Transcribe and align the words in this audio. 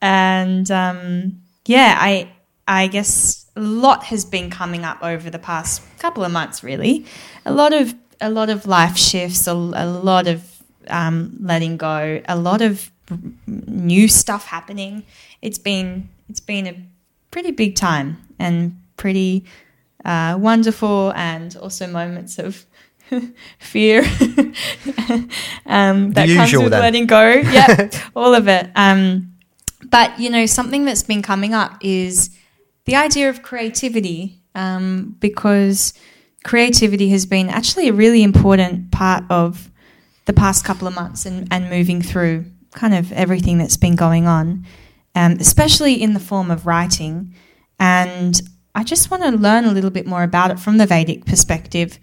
And 0.03 0.69
um, 0.73 1.39
yeah, 1.67 1.97
I 2.01 2.33
I 2.67 2.89
guess 2.89 3.47
a 3.55 3.61
lot 3.61 4.03
has 4.07 4.25
been 4.25 4.51
coming 4.51 4.85
up 4.85 4.99
over 5.05 5.31
the 5.31 5.39
past 5.39 5.83
couple 6.01 6.25
of 6.25 6.33
months. 6.33 6.65
Really, 6.65 7.07
a 7.47 7.53
lot 7.53 7.73
of 7.73 7.95
a 8.21 8.29
lot 8.29 8.51
of 8.51 8.67
life 8.67 8.97
shifts, 8.97 9.47
a, 9.47 9.53
a 9.53 9.87
lot 9.87 10.27
of 10.27 10.43
um, 10.89 11.37
letting 11.41 11.77
go, 11.77 12.21
a 12.29 12.37
lot 12.37 12.63
of 12.63 12.91
new 13.47 14.09
stuff 14.09 14.47
happening. 14.47 15.03
It's 15.43 15.59
been 15.59 16.09
it's 16.29 16.41
been 16.41 16.67
a 16.67 16.75
pretty 17.31 17.51
big 17.51 17.77
time 17.77 18.19
and 18.39 18.81
pretty 18.97 19.45
uh, 20.05 20.37
wonderful, 20.39 21.13
and 21.15 21.57
also 21.57 21.87
moments 21.87 22.39
of 22.39 22.67
fear 23.59 24.01
um, 25.67 26.13
that 26.13 26.27
comes 26.27 26.53
usual 26.53 26.65
with 26.65 26.73
then. 26.73 26.81
letting 26.81 27.07
go. 27.07 27.35
Yeah, 27.53 27.91
all 28.17 28.35
of 28.35 28.49
it. 28.49 28.71
Um, 28.75 29.35
but 29.91 30.19
you 30.19 30.31
know, 30.31 30.47
something 30.47 30.85
that's 30.85 31.03
been 31.03 31.23
coming 31.23 31.55
up 31.55 31.77
is 31.81 32.31
the 32.85 32.97
idea 32.97 33.29
of 33.29 33.43
creativity, 33.43 34.41
um, 34.55 35.17
because 35.21 35.95
creativity 36.45 37.09
has 37.11 37.27
been 37.27 37.49
actually 37.49 37.89
a 37.89 37.93
really 37.93 38.23
important 38.23 38.91
part 38.93 39.25
of 39.31 39.71
the 40.25 40.33
past 40.33 40.65
couple 40.65 40.89
of 40.89 40.95
months 40.95 41.27
and, 41.27 41.49
and 41.51 41.69
moving 41.71 42.03
through 42.03 42.47
kind 42.73 42.95
of 42.95 43.13
everything 43.13 43.59
that's 43.59 43.77
been 43.77 43.97
going 43.97 44.27
on, 44.27 44.67
um, 45.15 45.33
especially 45.41 46.03
in 46.03 46.15
the 46.15 46.21
form 46.21 46.51
of 46.51 46.67
writing. 46.67 47.35
And 47.79 48.41
I 48.75 48.85
just 48.85 49.11
want 49.11 49.23
to 49.23 49.31
learn 49.31 49.65
a 49.65 49.73
little 49.73 49.91
bit 49.91 50.07
more 50.07 50.23
about 50.23 50.51
it 50.51 50.59
from 50.59 50.79
the 50.79 50.87
Vedic 50.87 51.25
perspective. 51.25 51.99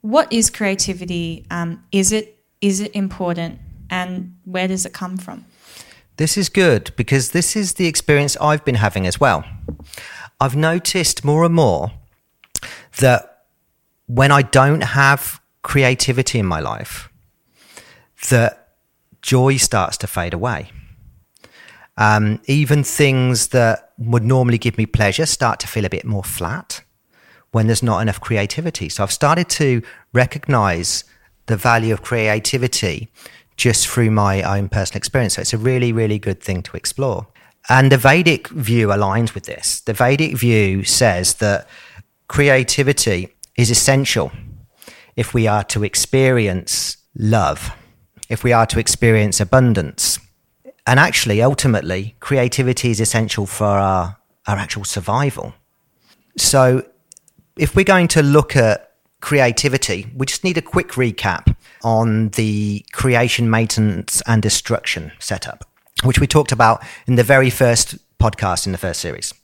What 0.00 0.32
is 0.32 0.50
creativity? 0.50 1.46
Um, 1.50 1.84
is 1.92 2.12
it 2.12 2.34
is 2.60 2.80
it 2.80 2.94
important, 2.94 3.60
and 3.88 4.36
where 4.44 4.66
does 4.66 4.84
it 4.84 4.92
come 4.92 5.16
from? 5.16 5.44
This 6.16 6.36
is 6.36 6.48
good 6.48 6.90
because 6.96 7.30
this 7.30 7.54
is 7.54 7.74
the 7.74 7.86
experience 7.86 8.36
I've 8.40 8.64
been 8.64 8.76
having 8.76 9.06
as 9.06 9.20
well. 9.20 9.44
I've 10.40 10.56
noticed 10.56 11.24
more 11.24 11.44
and 11.44 11.54
more 11.54 11.92
that 12.98 13.44
when 14.06 14.32
I 14.32 14.42
don't 14.42 14.80
have 14.80 15.40
creativity 15.62 16.38
in 16.40 16.46
my 16.46 16.58
life, 16.58 17.07
that 18.30 18.74
joy 19.22 19.56
starts 19.56 19.96
to 19.98 20.06
fade 20.06 20.34
away. 20.34 20.70
Um, 21.96 22.40
even 22.46 22.84
things 22.84 23.48
that 23.48 23.92
would 23.98 24.24
normally 24.24 24.58
give 24.58 24.78
me 24.78 24.86
pleasure 24.86 25.26
start 25.26 25.58
to 25.60 25.66
feel 25.66 25.84
a 25.84 25.90
bit 25.90 26.04
more 26.04 26.22
flat 26.22 26.82
when 27.50 27.66
there's 27.66 27.82
not 27.82 28.00
enough 28.00 28.20
creativity. 28.20 28.88
So 28.88 29.02
I've 29.02 29.12
started 29.12 29.48
to 29.50 29.82
recognize 30.12 31.04
the 31.46 31.56
value 31.56 31.92
of 31.92 32.02
creativity 32.02 33.08
just 33.56 33.88
through 33.88 34.10
my 34.10 34.42
own 34.42 34.68
personal 34.68 34.98
experience. 34.98 35.34
So 35.34 35.40
it's 35.40 35.52
a 35.52 35.58
really, 35.58 35.92
really 35.92 36.18
good 36.18 36.40
thing 36.40 36.62
to 36.62 36.76
explore. 36.76 37.26
And 37.68 37.90
the 37.90 37.96
Vedic 37.98 38.48
view 38.48 38.88
aligns 38.88 39.34
with 39.34 39.44
this. 39.44 39.80
The 39.80 39.92
Vedic 39.92 40.36
view 40.36 40.84
says 40.84 41.34
that 41.34 41.68
creativity 42.28 43.34
is 43.56 43.70
essential 43.70 44.30
if 45.16 45.34
we 45.34 45.48
are 45.48 45.64
to 45.64 45.82
experience 45.82 46.96
love, 47.16 47.72
if 48.28 48.44
we 48.44 48.52
are 48.52 48.66
to 48.66 48.78
experience 48.78 49.40
abundance. 49.40 50.18
And 50.86 50.98
actually, 50.98 51.42
ultimately, 51.42 52.16
creativity 52.20 52.90
is 52.90 53.00
essential 53.00 53.46
for 53.46 53.66
our, 53.66 54.16
our 54.46 54.56
actual 54.56 54.84
survival. 54.84 55.54
So, 56.36 56.86
if 57.56 57.74
we're 57.74 57.84
going 57.84 58.08
to 58.08 58.22
look 58.22 58.56
at 58.56 58.92
creativity, 59.20 60.06
we 60.16 60.26
just 60.26 60.44
need 60.44 60.56
a 60.56 60.62
quick 60.62 60.90
recap 60.90 61.54
on 61.82 62.28
the 62.30 62.84
creation, 62.92 63.50
maintenance, 63.50 64.22
and 64.26 64.40
destruction 64.40 65.12
setup, 65.18 65.64
which 66.04 66.20
we 66.20 66.26
talked 66.26 66.52
about 66.52 66.82
in 67.06 67.16
the 67.16 67.24
very 67.24 67.50
first 67.50 67.96
podcast 68.18 68.66
in 68.66 68.72
the 68.72 68.78
first 68.78 69.00
series. 69.00 69.34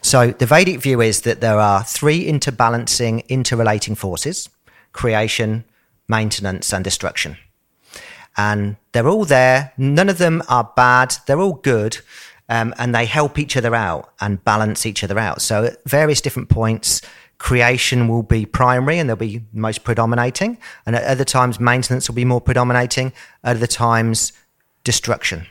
So, 0.00 0.32
the 0.32 0.46
Vedic 0.46 0.80
view 0.80 1.00
is 1.00 1.22
that 1.22 1.40
there 1.40 1.58
are 1.58 1.84
three 1.84 2.26
interbalancing, 2.26 3.26
interrelating 3.28 3.94
forces 3.94 4.48
creation, 4.92 5.64
maintenance, 6.08 6.72
and 6.72 6.82
destruction. 6.82 7.36
And 8.38 8.76
they're 8.92 9.08
all 9.08 9.24
there. 9.26 9.72
None 9.76 10.08
of 10.08 10.18
them 10.18 10.42
are 10.48 10.72
bad. 10.76 11.16
They're 11.26 11.40
all 11.40 11.54
good. 11.54 11.98
Um, 12.48 12.74
and 12.78 12.94
they 12.94 13.04
help 13.04 13.38
each 13.38 13.56
other 13.56 13.74
out 13.74 14.12
and 14.20 14.42
balance 14.42 14.86
each 14.86 15.04
other 15.04 15.18
out. 15.18 15.42
So 15.42 15.64
at 15.64 15.84
various 15.84 16.22
different 16.22 16.48
points, 16.48 17.02
creation 17.36 18.08
will 18.08 18.22
be 18.22 18.46
primary 18.46 18.98
and 18.98 19.08
they'll 19.08 19.16
be 19.16 19.42
most 19.52 19.84
predominating. 19.84 20.56
And 20.86 20.96
at 20.96 21.04
other 21.04 21.24
times, 21.24 21.60
maintenance 21.60 22.08
will 22.08 22.14
be 22.14 22.24
more 22.24 22.40
predominating. 22.40 23.12
At 23.44 23.56
other 23.56 23.66
times, 23.66 24.32
destruction. 24.84 25.46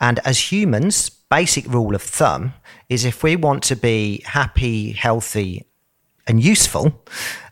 And 0.00 0.20
as 0.24 0.52
humans, 0.52 1.10
basic 1.10 1.66
rule 1.66 1.94
of 1.94 2.02
thumb 2.02 2.54
is 2.88 3.04
if 3.04 3.22
we 3.22 3.36
want 3.36 3.62
to 3.64 3.76
be 3.76 4.22
happy, 4.24 4.92
healthy, 4.92 5.66
and 6.26 6.42
useful, 6.42 7.02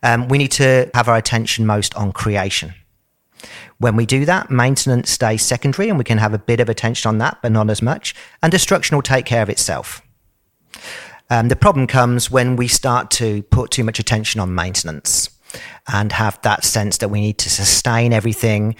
um, 0.02 0.28
we 0.28 0.38
need 0.38 0.52
to 0.52 0.90
have 0.94 1.08
our 1.08 1.16
attention 1.16 1.66
most 1.66 1.94
on 1.96 2.12
creation. 2.12 2.74
When 3.78 3.96
we 3.96 4.06
do 4.06 4.24
that, 4.24 4.50
maintenance 4.50 5.10
stays 5.10 5.42
secondary 5.42 5.88
and 5.88 5.98
we 5.98 6.04
can 6.04 6.18
have 6.18 6.34
a 6.34 6.38
bit 6.38 6.60
of 6.60 6.68
attention 6.68 7.08
on 7.08 7.18
that, 7.18 7.38
but 7.42 7.52
not 7.52 7.70
as 7.70 7.82
much. 7.82 8.14
And 8.42 8.52
destruction 8.52 8.96
will 8.96 9.02
take 9.02 9.26
care 9.26 9.42
of 9.42 9.48
itself. 9.48 10.02
Um, 11.30 11.48
the 11.48 11.56
problem 11.56 11.86
comes 11.86 12.30
when 12.30 12.56
we 12.56 12.68
start 12.68 13.10
to 13.12 13.42
put 13.44 13.70
too 13.70 13.84
much 13.84 13.98
attention 13.98 14.40
on 14.40 14.54
maintenance 14.54 15.30
and 15.92 16.12
have 16.12 16.40
that 16.42 16.64
sense 16.64 16.98
that 16.98 17.08
we 17.08 17.20
need 17.20 17.38
to 17.38 17.50
sustain 17.50 18.12
everything, 18.12 18.74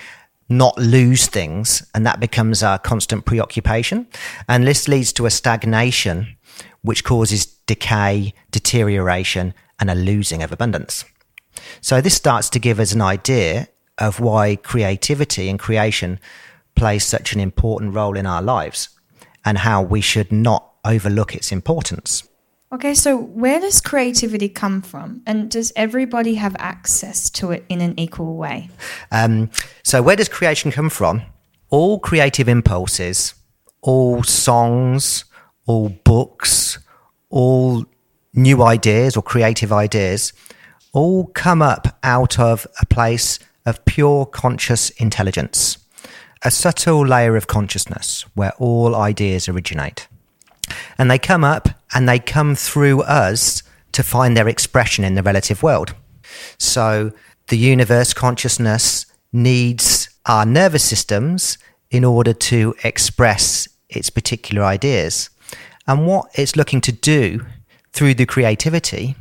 not 0.48 0.76
lose 0.76 1.26
things. 1.26 1.86
And 1.94 2.04
that 2.06 2.20
becomes 2.20 2.62
our 2.62 2.78
constant 2.78 3.24
preoccupation. 3.24 4.08
And 4.48 4.66
this 4.66 4.88
leads 4.88 5.12
to 5.14 5.26
a 5.26 5.30
stagnation, 5.30 6.36
which 6.82 7.04
causes 7.04 7.46
decay, 7.46 8.34
deterioration, 8.50 9.54
and 9.78 9.90
a 9.90 9.94
losing 9.94 10.42
of 10.42 10.52
abundance. 10.52 11.04
So 11.80 12.00
this 12.00 12.14
starts 12.14 12.50
to 12.50 12.58
give 12.58 12.80
us 12.80 12.92
an 12.92 13.00
idea 13.00 13.68
of 14.00 14.20
why 14.20 14.56
creativity 14.56 15.48
and 15.48 15.58
creation 15.58 16.18
plays 16.74 17.04
such 17.04 17.32
an 17.32 17.40
important 17.40 17.94
role 17.94 18.16
in 18.16 18.26
our 18.26 18.42
lives 18.42 18.88
and 19.44 19.58
how 19.58 19.82
we 19.82 20.00
should 20.00 20.32
not 20.32 20.72
overlook 20.84 21.34
its 21.34 21.52
importance. 21.52 22.24
Okay, 22.72 22.94
so 22.94 23.16
where 23.16 23.58
does 23.58 23.80
creativity 23.80 24.48
come 24.48 24.80
from? 24.80 25.22
And 25.26 25.50
does 25.50 25.72
everybody 25.74 26.34
have 26.34 26.54
access 26.58 27.28
to 27.30 27.50
it 27.50 27.64
in 27.68 27.80
an 27.80 27.98
equal 27.98 28.36
way? 28.36 28.70
Um, 29.10 29.50
so, 29.82 30.02
where 30.02 30.14
does 30.14 30.28
creation 30.28 30.70
come 30.70 30.88
from? 30.88 31.22
All 31.70 31.98
creative 31.98 32.48
impulses, 32.48 33.34
all 33.82 34.22
songs, 34.22 35.24
all 35.66 35.88
books, 35.88 36.78
all 37.28 37.84
new 38.34 38.62
ideas 38.62 39.16
or 39.16 39.22
creative 39.22 39.72
ideas, 39.72 40.32
all 40.92 41.26
come 41.26 41.62
up 41.62 41.98
out 42.04 42.38
of 42.38 42.68
a 42.80 42.86
place 42.86 43.40
of 43.66 43.84
pure 43.84 44.26
conscious 44.26 44.90
intelligence. 44.90 45.78
a 46.42 46.50
subtle 46.50 47.06
layer 47.06 47.36
of 47.36 47.46
consciousness 47.46 48.24
where 48.34 48.52
all 48.58 48.94
ideas 48.94 49.48
originate. 49.48 50.08
And 50.96 51.10
they 51.10 51.18
come 51.18 51.44
up 51.44 51.68
and 51.94 52.08
they 52.08 52.18
come 52.18 52.54
through 52.54 53.02
us 53.02 53.62
to 53.92 54.02
find 54.02 54.36
their 54.36 54.48
expression 54.48 55.04
in 55.04 55.14
the 55.14 55.22
relative 55.22 55.62
world. 55.62 55.94
So 56.58 57.12
the 57.48 57.58
universe 57.58 58.14
consciousness 58.14 59.06
needs 59.32 60.08
our 60.26 60.46
nervous 60.46 60.84
systems 60.84 61.58
in 61.90 62.04
order 62.04 62.32
to 62.32 62.74
express 62.84 63.68
its 63.88 64.10
particular 64.10 64.62
ideas. 64.62 65.28
And 65.86 66.06
what 66.06 66.30
it's 66.34 66.56
looking 66.56 66.80
to 66.82 66.92
do 66.92 67.44
through 67.92 68.14
the 68.14 68.26
creativity 68.26 69.16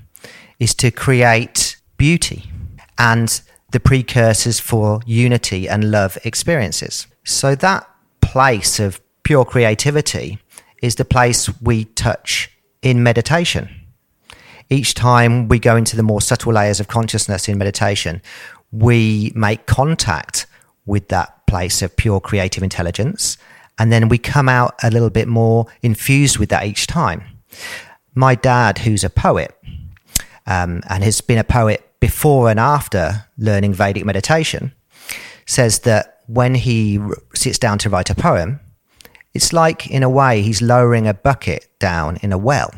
is 0.59 0.75
to 0.75 0.91
create 0.91 1.77
beauty 1.97 2.51
and 2.97 3.41
the 3.71 3.80
precursors 3.80 4.60
for 4.60 5.01
unity 5.06 5.68
and 5.68 5.92
love 5.92 6.18
experiences. 6.24 7.07
So 7.24 7.56
that 7.56 7.89
place 8.21 8.80
of 8.80 9.01
pure 9.24 9.45
creativity 9.45 10.39
is 10.81 10.95
the 10.95 11.06
place 11.06 11.50
we 11.62 11.86
touch 11.86 12.51
in 12.81 13.04
meditation. 13.04 13.69
Each 14.69 14.94
time 14.94 15.48
we 15.48 15.60
go 15.60 15.75
into 15.75 15.95
the 15.95 16.04
more 16.04 16.21
subtle 16.21 16.54
layers 16.54 16.80
of 16.80 16.88
consciousness 16.88 17.48
in 17.50 17.57
meditation, 17.57 18.21
we 18.71 19.31
make 19.36 19.66
contact 19.66 20.45
with 20.86 21.07
that 21.10 21.45
place 21.48 21.81
of 21.81 21.95
pure 21.95 22.19
creative 22.19 22.63
intelligence. 22.63 23.38
And 23.77 23.92
then 23.92 24.10
we 24.10 24.18
come 24.18 24.50
out 24.50 24.75
a 24.83 24.92
little 24.92 25.10
bit 25.10 25.27
more 25.27 25.65
infused 25.81 26.38
with 26.38 26.50
that 26.50 26.65
each 26.65 26.88
time. 26.88 27.24
My 28.13 28.36
dad, 28.36 28.80
who's 28.80 29.04
a 29.04 29.10
poet, 29.10 29.56
um, 30.45 30.81
and 30.89 31.04
has 31.04 31.22
been 31.22 31.38
a 31.38 31.44
poet 31.44 31.88
before 32.00 32.50
and 32.50 32.60
after 32.60 33.25
learning 33.38 33.74
Vedic 33.74 34.06
meditation, 34.06 34.74
says 35.46 35.80
that 35.80 36.22
when 36.28 36.56
he 36.56 37.00
sits 37.34 37.57
down 37.57 37.78
to 37.80 37.90
write 37.90 38.10
a 38.10 38.16
poem, 38.16 38.60
it's 39.34 39.54
like, 39.54 39.88
in 39.88 40.04
a 40.04 40.10
way, 40.10 40.42
he's 40.42 40.62
lowering 40.62 41.07
a 41.07 41.13
bucket 41.13 41.68
down 41.80 42.18
in 42.22 42.31
a 42.31 42.38
well. 42.38 42.72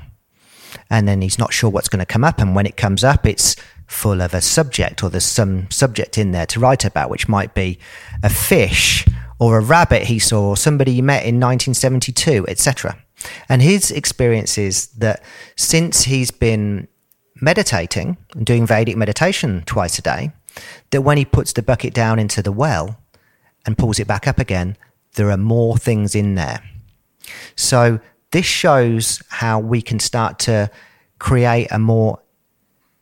And 0.90 1.08
then 1.08 1.22
he's 1.22 1.40
not 1.40 1.54
sure 1.54 1.70
what's 1.70 1.90
going 1.90 2.00
to 2.00 2.06
come 2.06 2.24
up. 2.24 2.40
And 2.40 2.56
when 2.56 2.66
it 2.66 2.78
comes 2.78 3.04
up, 3.04 3.26
it's 3.26 3.56
full 3.88 4.22
of 4.22 4.34
a 4.34 4.42
subject, 4.42 5.04
or 5.04 5.10
there's 5.10 5.26
some 5.26 5.70
subject 5.70 6.18
in 6.18 6.32
there 6.32 6.46
to 6.48 6.60
write 6.60 6.86
about, 6.86 7.10
which 7.10 7.28
might 7.28 7.54
be 7.54 7.78
a 8.24 8.30
fish 8.30 9.06
or 9.40 9.58
a 9.58 9.62
rabbit 9.62 10.04
he 10.04 10.20
saw, 10.20 10.50
or 10.50 10.58
somebody 10.58 10.94
he 10.94 11.02
met 11.02 11.24
in 11.24 11.40
1972, 11.40 12.46
etc. 12.48 12.98
And 13.50 13.62
his 13.62 13.92
experience 13.92 14.58
is 14.58 14.88
that 14.88 15.24
since 15.56 16.04
he's 16.04 16.32
been 16.32 16.88
meditating 17.42 18.18
doing 18.44 18.66
Vedic 18.66 18.96
meditation 18.96 19.64
twice 19.66 20.00
a 20.00 20.02
day, 20.02 20.32
that 20.92 21.02
when 21.02 21.18
he 21.18 21.26
puts 21.26 21.54
the 21.54 21.64
bucket 21.64 21.94
down 21.94 22.20
into 22.20 22.42
the 22.42 22.52
well 22.52 23.00
and 23.66 23.78
pulls 23.78 24.00
it 24.00 24.08
back 24.08 24.28
up 24.28 24.40
again, 24.40 24.78
there 25.16 25.32
are 25.32 25.38
more 25.38 25.78
things 25.78 26.16
in 26.16 26.36
there. 26.36 26.64
So 27.56 28.00
this 28.32 28.46
shows 28.46 29.22
how 29.30 29.60
we 29.60 29.82
can 29.82 30.00
start 30.00 30.40
to 30.40 30.70
create 31.20 31.68
a 31.72 31.80
more 31.80 32.20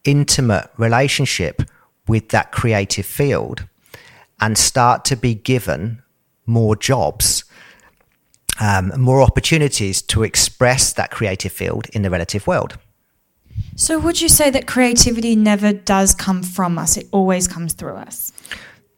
intimate 0.03 0.69
relationship 0.77 1.61
with 2.07 2.29
that 2.29 2.51
creative 2.51 3.05
field 3.05 3.67
and 4.41 4.57
start 4.57 5.05
to 5.05 5.15
be 5.15 5.35
given 5.35 6.01
more 6.45 6.75
jobs, 6.75 7.43
um, 8.59 8.91
more 8.97 9.21
opportunities 9.21 10.01
to 10.01 10.23
express 10.23 10.93
that 10.93 11.11
creative 11.11 11.51
field 11.51 11.87
in 11.93 12.01
the 12.01 12.09
relative 12.09 12.47
world. 12.47 12.77
So, 13.75 13.97
would 13.99 14.19
you 14.19 14.29
say 14.29 14.49
that 14.49 14.67
creativity 14.67 15.35
never 15.35 15.71
does 15.73 16.13
come 16.13 16.43
from 16.43 16.77
us? 16.77 16.97
It 16.97 17.07
always 17.11 17.47
comes 17.47 17.73
through 17.73 17.95
us. 17.95 18.31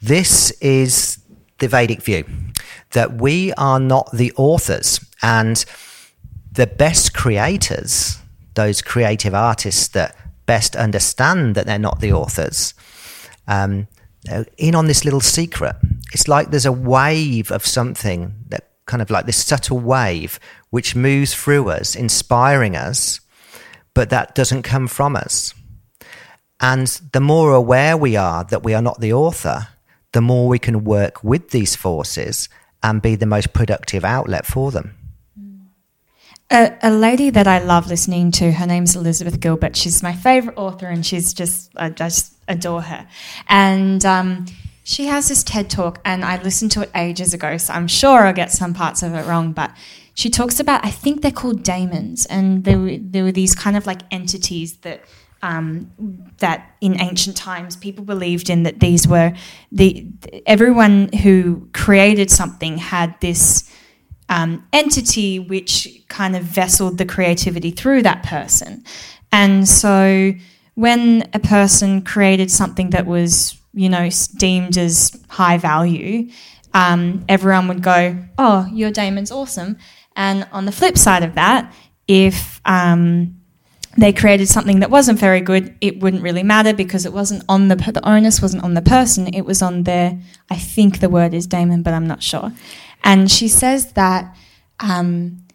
This 0.02 0.52
is 0.60 1.20
the 1.60 1.68
Vedic 1.68 2.02
view 2.02 2.26
that 2.92 3.14
we 3.22 3.54
are 3.54 3.80
not 3.80 4.10
the 4.12 4.34
authors 4.36 5.00
and 5.22 5.64
the 6.52 6.68
best 6.68 7.14
creators, 7.14 8.18
those 8.56 8.82
creative 8.82 9.34
artists 9.34 9.88
that 9.90 10.16
best 10.46 10.76
understand 10.76 11.56
that 11.56 11.66
they're 11.66 11.80
not 11.80 12.02
the 12.02 12.12
authors, 12.12 12.74
um, 13.48 13.88
in 14.58 14.76
on 14.76 14.88
this 14.88 15.06
little 15.06 15.22
secret. 15.22 15.76
It's 16.14 16.28
like 16.28 16.50
there's 16.50 16.66
a 16.66 16.72
wave 16.72 17.52
of 17.52 17.66
something 17.66 18.36
that 18.50 18.70
kind 18.86 19.02
of 19.02 19.10
like 19.10 19.26
this 19.26 19.44
subtle 19.46 19.80
wave 19.80 20.40
which 20.70 20.96
moves 20.96 21.34
through 21.34 21.70
us, 21.70 21.96
inspiring 21.96 22.76
us, 22.76 23.22
but 23.94 24.10
that 24.10 24.36
doesn't 24.36 24.64
come 24.64 24.88
from 24.88 25.16
us. 25.16 25.54
And 26.60 26.88
the 27.12 27.20
more 27.20 27.54
aware 27.54 27.98
we 27.98 28.16
are 28.16 28.44
that 28.46 28.64
we 28.64 28.74
are 28.74 28.82
not 28.82 29.02
the 29.02 29.14
author, 29.14 29.70
the 30.12 30.22
more 30.22 30.48
we 30.48 30.60
can 30.60 30.84
work 30.84 31.24
with 31.24 31.50
these 31.50 31.76
forces 31.76 32.50
and 32.84 33.02
be 33.02 33.16
the 33.16 33.26
most 33.26 33.54
productive 33.54 34.04
outlet 34.04 34.46
for 34.46 34.72
them. 34.72 34.96
A, 36.52 36.78
a, 36.82 36.92
lady 36.92 37.30
that 37.30 37.48
I 37.48 37.60
love 37.60 37.88
listening 37.88 38.32
to, 38.34 38.52
her 38.52 38.68
name's 38.68 38.96
Elizabeth 38.96 39.40
Gilbert. 39.40 39.78
She's 39.78 40.04
my 40.04 40.14
favorite 40.14 40.58
author, 40.58 40.88
and 40.88 41.06
she's 41.06 41.34
just, 41.34 41.72
I 41.78 41.90
just 41.90 42.36
adore 42.50 42.82
her. 42.82 43.08
And 43.48 44.04
um, 44.06 44.48
she 44.84 45.06
has 45.06 45.30
this 45.30 45.46
TED 45.46 45.70
talk, 45.70 46.02
and 46.04 46.26
I 46.26 46.42
listened 46.42 46.72
to 46.74 46.82
it 46.82 46.92
ages 46.94 47.34
ago, 47.34 47.56
so 47.56 47.72
I'm 47.72 47.88
sure 47.88 48.28
I'll 48.28 48.34
get 48.34 48.52
some 48.52 48.74
parts 48.74 49.02
of 49.02 49.14
it 49.14 49.26
wrong. 49.28 49.54
But 49.54 49.72
she 50.14 50.30
talks 50.30 50.60
about, 50.60 50.86
I 50.86 50.92
think 50.92 51.22
they're 51.22 51.32
called 51.32 51.64
daemons, 51.64 52.26
and 52.26 52.64
there 52.64 52.78
were, 52.78 52.98
there 53.00 53.24
were 53.24 53.32
these 53.32 53.56
kind 53.56 53.78
of 53.78 53.86
like 53.86 54.02
entities 54.12 54.78
that 54.78 55.04
um, 55.44 55.92
that 56.38 56.76
in 56.82 57.02
ancient 57.02 57.36
times 57.36 57.76
people 57.76 58.06
believed 58.06 58.50
in 58.50 58.64
that 58.64 58.80
these 58.80 59.08
were 59.08 59.34
the 59.72 60.08
everyone 60.46 61.12
who 61.24 61.68
created 61.74 62.30
something 62.30 62.78
had 62.78 63.20
this 63.22 63.72
um, 64.30 64.66
entity 64.72 65.40
which 65.40 65.88
kind 66.10 66.36
of 66.36 66.44
vesseled 66.44 66.98
the 66.98 67.06
creativity 67.06 67.72
through 67.72 68.04
that 68.04 68.24
person, 68.24 68.84
and 69.32 69.68
so 69.68 70.34
when 70.76 71.28
a 71.34 71.40
person 71.40 72.02
created 72.02 72.52
something 72.52 72.92
that 72.92 73.06
was 73.06 73.60
you 73.74 73.90
know 73.90 74.10
deemed 74.38 74.78
as 74.78 75.20
high 75.30 75.58
value, 75.58 76.30
um, 76.74 77.26
everyone 77.28 77.68
would 77.68 77.82
go, 77.82 78.18
"Oh, 78.38 78.68
your 78.72 78.92
daemon's 78.92 79.32
awesome," 79.32 79.78
and 80.16 80.48
on 80.52 80.66
the 80.66 80.72
flip 80.72 80.98
side 80.98 81.24
of 81.24 81.36
that, 81.36 81.74
if 82.08 82.62
um, 82.66 83.42
they 83.98 84.14
created 84.14 84.48
something 84.48 84.80
that 84.80 84.90
wasn't 84.90 85.20
very 85.20 85.42
good, 85.42 85.76
it 85.82 86.00
wouldn't 86.00 86.24
really 86.24 86.44
matter 86.44 86.74
because 86.74 87.06
it 87.06 87.14
wasn't 87.14 87.44
on 87.50 87.68
the 87.68 87.76
the 87.76 88.08
onus 88.08 88.42
wasn't 88.42 88.64
on 88.64 88.74
the 88.74 88.82
person, 88.82 89.28
it 89.34 89.42
was 89.42 89.62
on 89.62 89.84
their. 89.84 90.20
I 90.50 90.58
think 90.58 91.00
the 91.00 91.10
word 91.10 91.34
is 91.34 91.48
daemon, 91.48 91.84
but 91.84 91.94
I'm 91.94 92.08
not 92.08 92.24
sure. 92.24 92.52
And 93.04 93.32
she 93.32 93.48
says 93.48 93.94
that 93.94 94.36
um, 94.80 95.46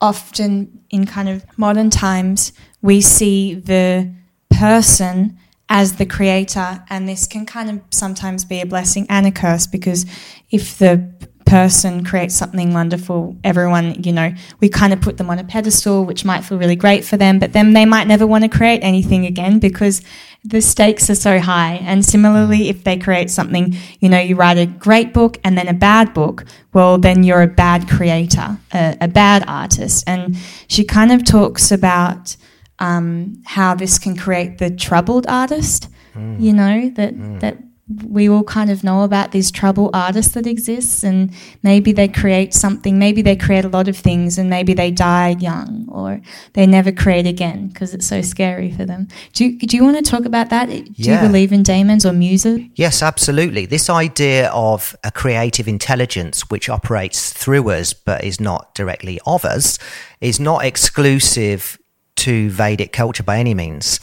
often 0.00 0.80
in 0.90 1.06
kind 1.06 1.28
of 1.28 1.44
modern 1.58 1.90
times 1.90 2.52
we 2.82 3.00
see 3.00 3.54
the 3.54 4.12
person 4.50 5.38
as 5.68 5.96
the 5.96 6.06
creator, 6.06 6.84
and 6.88 7.08
this 7.08 7.26
can 7.26 7.44
kind 7.44 7.68
of 7.68 7.80
sometimes 7.90 8.44
be 8.44 8.60
a 8.60 8.66
blessing 8.66 9.06
and 9.08 9.26
a 9.26 9.32
curse 9.32 9.66
because 9.66 10.06
if 10.50 10.78
the 10.78 11.12
person 11.46 12.04
creates 12.04 12.34
something 12.34 12.74
wonderful, 12.74 13.36
everyone, 13.44 14.02
you 14.02 14.12
know, 14.12 14.34
we 14.60 14.68
kind 14.68 14.92
of 14.92 15.00
put 15.00 15.16
them 15.16 15.30
on 15.30 15.38
a 15.38 15.44
pedestal, 15.44 16.04
which 16.04 16.24
might 16.24 16.42
feel 16.42 16.58
really 16.58 16.76
great 16.76 17.04
for 17.04 17.16
them, 17.16 17.38
but 17.38 17.52
then 17.52 17.72
they 17.72 17.86
might 17.86 18.06
never 18.06 18.26
want 18.26 18.42
to 18.44 18.48
create 18.48 18.80
anything 18.82 19.24
again 19.24 19.58
because 19.58 20.02
the 20.44 20.60
stakes 20.60 21.08
are 21.08 21.14
so 21.14 21.38
high. 21.38 21.74
And 21.82 22.04
similarly, 22.04 22.68
if 22.68 22.84
they 22.84 22.98
create 22.98 23.30
something, 23.30 23.76
you 24.00 24.08
know, 24.08 24.18
you 24.18 24.36
write 24.36 24.58
a 24.58 24.66
great 24.66 25.14
book 25.14 25.38
and 25.44 25.56
then 25.56 25.68
a 25.68 25.74
bad 25.74 26.12
book, 26.12 26.44
well, 26.72 26.98
then 26.98 27.22
you're 27.22 27.42
a 27.42 27.48
bad 27.48 27.88
creator, 27.88 28.58
a, 28.74 28.96
a 29.00 29.08
bad 29.08 29.44
artist. 29.46 30.04
And 30.06 30.36
she 30.68 30.84
kind 30.84 31.12
of 31.12 31.24
talks 31.24 31.70
about 31.72 32.36
um, 32.80 33.40
how 33.44 33.74
this 33.74 33.98
can 33.98 34.16
create 34.16 34.58
the 34.58 34.70
troubled 34.70 35.26
artist. 35.28 35.88
Mm. 36.14 36.40
You 36.40 36.52
know 36.52 36.90
that 36.90 37.14
mm. 37.14 37.40
that 37.40 37.58
we 38.04 38.28
all 38.28 38.42
kind 38.42 38.68
of 38.68 38.82
know 38.82 39.02
about 39.04 39.30
these 39.30 39.52
trouble 39.52 39.90
artists 39.94 40.34
that 40.34 40.44
exist 40.44 41.04
and 41.04 41.32
maybe 41.62 41.92
they 41.92 42.08
create 42.08 42.52
something 42.52 42.98
maybe 42.98 43.22
they 43.22 43.36
create 43.36 43.64
a 43.64 43.68
lot 43.68 43.86
of 43.86 43.96
things 43.96 44.38
and 44.38 44.50
maybe 44.50 44.74
they 44.74 44.90
die 44.90 45.36
young 45.38 45.86
or 45.88 46.20
they 46.54 46.66
never 46.66 46.90
create 46.90 47.26
again 47.26 47.68
because 47.68 47.94
it's 47.94 48.06
so 48.06 48.20
scary 48.20 48.72
for 48.72 48.84
them. 48.84 49.06
Do 49.34 49.44
you, 49.44 49.58
do 49.58 49.76
you 49.76 49.84
want 49.84 50.04
to 50.04 50.10
talk 50.10 50.24
about 50.24 50.50
that? 50.50 50.68
Do 50.68 50.84
yeah. 50.94 51.22
you 51.22 51.28
believe 51.28 51.52
in 51.52 51.62
daemons 51.62 52.04
or 52.04 52.12
muses 52.12 52.60
yes 52.74 53.02
absolutely. 53.02 53.66
This 53.66 53.88
idea 53.88 54.50
of 54.50 54.96
a 55.04 55.12
creative 55.12 55.68
intelligence 55.68 56.50
which 56.50 56.68
operates 56.68 57.32
through 57.32 57.70
us 57.70 57.92
but 57.92 58.24
is 58.24 58.40
not 58.40 58.74
directly 58.74 59.20
of 59.26 59.44
us 59.44 59.78
is 60.20 60.40
not 60.40 60.64
exclusive 60.64 61.78
to 62.16 62.50
vedic 62.50 62.92
culture 62.92 63.22
by 63.22 63.38
any 63.38 63.54
means. 63.54 64.00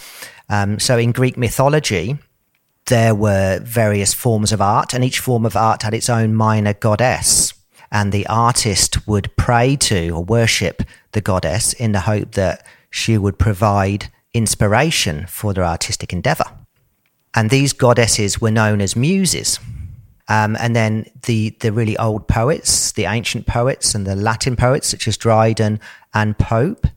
Um, 0.47 0.79
so 0.79 0.97
in 0.97 1.11
greek 1.11 1.35
mythology 1.35 2.17
there 2.87 3.15
were 3.15 3.59
various 3.63 4.13
forms 4.13 4.51
of 4.51 4.61
art, 4.61 4.93
and 4.93 5.03
each 5.03 5.19
form 5.19 5.45
of 5.45 5.55
art 5.55 5.83
had 5.83 5.93
its 5.93 6.09
own 6.09 6.35
minor 6.35 6.73
goddess. 6.73 7.53
And 7.91 8.11
the 8.11 8.27
artist 8.27 9.07
would 9.07 9.35
pray 9.37 9.75
to 9.77 10.09
or 10.09 10.23
worship 10.23 10.83
the 11.11 11.21
goddess 11.21 11.73
in 11.73 11.91
the 11.91 12.01
hope 12.01 12.31
that 12.31 12.65
she 12.89 13.17
would 13.17 13.37
provide 13.37 14.11
inspiration 14.33 15.27
for 15.27 15.53
their 15.53 15.63
artistic 15.63 16.11
endeavor. 16.11 16.45
And 17.35 17.49
these 17.49 17.73
goddesses 17.73 18.41
were 18.41 18.51
known 18.51 18.81
as 18.81 18.95
muses. 18.95 19.59
Um, 20.27 20.55
and 20.59 20.75
then 20.75 21.05
the, 21.23 21.55
the 21.59 21.71
really 21.71 21.97
old 21.97 22.27
poets, 22.27 22.91
the 22.93 23.05
ancient 23.05 23.45
poets 23.45 23.93
and 23.93 24.07
the 24.07 24.15
Latin 24.15 24.55
poets, 24.55 24.87
such 24.87 25.07
as 25.07 25.17
Dryden 25.17 25.79
and 26.13 26.37
Pope, 26.37 26.87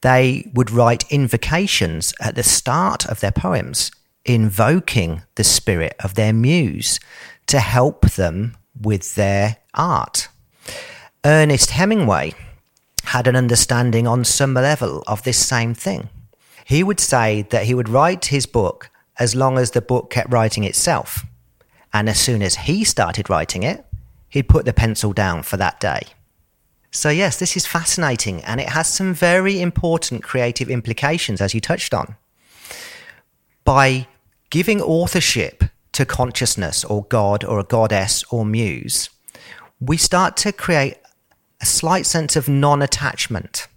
they 0.00 0.50
would 0.54 0.70
write 0.70 1.10
invocations 1.10 2.14
at 2.20 2.34
the 2.34 2.42
start 2.42 3.06
of 3.06 3.20
their 3.20 3.32
poems, 3.32 3.90
invoking 4.24 5.22
the 5.36 5.44
spirit 5.44 5.94
of 6.02 6.14
their 6.14 6.32
muse 6.32 7.00
to 7.46 7.60
help 7.60 8.10
them 8.12 8.56
with 8.80 9.14
their 9.14 9.56
art. 9.74 10.28
Ernest 11.24 11.70
Hemingway 11.70 12.34
had 13.04 13.26
an 13.26 13.36
understanding 13.36 14.06
on 14.06 14.24
some 14.24 14.54
level 14.54 15.02
of 15.06 15.22
this 15.22 15.38
same 15.38 15.74
thing. 15.74 16.08
He 16.64 16.84
would 16.84 17.00
say 17.00 17.42
that 17.50 17.64
he 17.64 17.74
would 17.74 17.88
write 17.88 18.26
his 18.26 18.44
book 18.46 18.90
as 19.18 19.34
long 19.34 19.58
as 19.58 19.70
the 19.70 19.80
book 19.80 20.10
kept 20.10 20.30
writing 20.30 20.64
itself. 20.64 21.24
And 21.92 22.08
as 22.08 22.20
soon 22.20 22.42
as 22.42 22.54
he 22.54 22.84
started 22.84 23.30
writing 23.30 23.62
it, 23.62 23.84
he'd 24.28 24.48
put 24.48 24.66
the 24.66 24.74
pencil 24.74 25.12
down 25.12 25.42
for 25.42 25.56
that 25.56 25.80
day. 25.80 26.02
So, 26.90 27.08
yes, 27.10 27.38
this 27.38 27.56
is 27.56 27.66
fascinating 27.66 28.42
and 28.44 28.60
it 28.60 28.68
has 28.68 28.88
some 28.88 29.14
very 29.14 29.60
important 29.60 30.22
creative 30.22 30.70
implications, 30.70 31.40
as 31.40 31.54
you 31.54 31.60
touched 31.60 31.94
on. 31.94 32.16
By 33.68 34.06
giving 34.48 34.80
authorship 34.80 35.62
to 35.92 36.06
consciousness 36.06 36.86
or 36.86 37.04
God 37.04 37.44
or 37.44 37.60
a 37.60 37.64
goddess 37.64 38.24
or 38.30 38.46
muse, 38.46 39.10
we 39.78 39.98
start 39.98 40.38
to 40.38 40.52
create 40.52 40.96
a 41.60 41.66
slight 41.66 42.06
sense 42.06 42.34
of 42.34 42.48
non 42.48 42.80
attachment, 42.80 43.68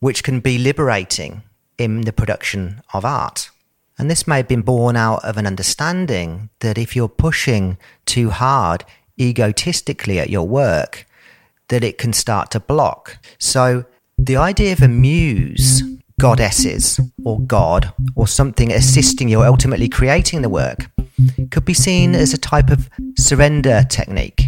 which 0.00 0.22
can 0.22 0.40
be 0.40 0.58
liberating 0.58 1.44
in 1.78 2.02
the 2.02 2.12
production 2.12 2.82
of 2.92 3.06
art. 3.06 3.48
And 3.96 4.10
this 4.10 4.26
may 4.26 4.36
have 4.36 4.48
been 4.48 4.60
born 4.60 4.96
out 4.96 5.24
of 5.24 5.38
an 5.38 5.46
understanding 5.46 6.50
that 6.60 6.76
if 6.76 6.94
you're 6.94 7.08
pushing 7.08 7.78
too 8.04 8.28
hard 8.28 8.84
egotistically 9.18 10.18
at 10.18 10.28
your 10.28 10.46
work, 10.46 11.06
that 11.68 11.82
it 11.82 11.96
can 11.96 12.12
start 12.12 12.50
to 12.50 12.60
block. 12.60 13.16
So 13.38 13.86
the 14.18 14.36
idea 14.36 14.74
of 14.74 14.82
a 14.82 14.88
muse, 14.88 15.82
goddesses, 16.22 17.00
or 17.24 17.40
God, 17.40 17.92
or 18.14 18.28
something 18.28 18.70
assisting 18.70 19.28
you 19.28 19.40
or 19.40 19.46
ultimately 19.46 19.88
creating 19.88 20.42
the 20.42 20.48
work, 20.48 20.88
could 21.50 21.64
be 21.64 21.74
seen 21.74 22.14
as 22.14 22.32
a 22.32 22.38
type 22.38 22.70
of 22.70 22.88
surrender 23.18 23.82
technique. 23.90 24.44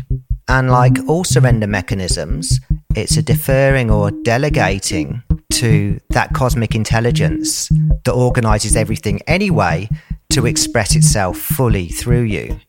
And 0.47 0.71
like 0.71 0.97
all 1.09 1.25
surrender 1.25 1.67
mechanisms, 1.67 2.61
it's 2.95 3.17
a 3.17 3.23
deferring 3.23 3.91
or 3.91 4.13
delegating 4.23 5.25
to 5.55 5.99
that 6.11 6.33
cosmic 6.33 6.77
intelligence 6.77 7.69
that 8.05 8.13
organizes 8.13 8.77
everything 8.77 9.21
anyway 9.27 9.89
to 10.31 10.47
express 10.47 10.95
itself 10.95 11.39
fully 11.39 11.89
through 11.89 12.23
you 12.23 12.61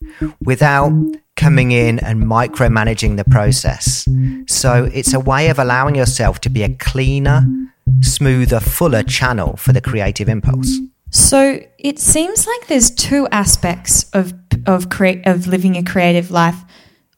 without 0.42 0.92
coming 1.36 1.72
in 1.72 2.00
and 2.00 2.24
micromanaging 2.24 3.18
the 3.18 3.26
process. 3.26 4.08
So 4.48 4.86
it's 4.94 5.14
a 5.14 5.20
way 5.20 5.50
of 5.50 5.60
allowing 5.60 5.96
yourself 5.96 6.40
to 6.42 6.50
be 6.50 6.64
a 6.64 6.70
cleaner, 6.70 7.46
smoother, 8.02 8.60
fuller 8.60 9.04
channel 9.04 9.58
for 9.58 9.74
the 9.74 9.82
creative 9.82 10.30
impulse. 10.30 10.80
So 11.12 11.62
it 11.78 12.00
seems 12.00 12.48
like 12.48 12.68
there's 12.68 12.90
two 12.90 13.28
aspects 13.32 14.10
of 14.12 14.34
of 14.66 14.90
create 14.90 15.26
of 15.28 15.48
living 15.48 15.78
a 15.78 15.84
creative 15.84 16.32
life. 16.32 16.58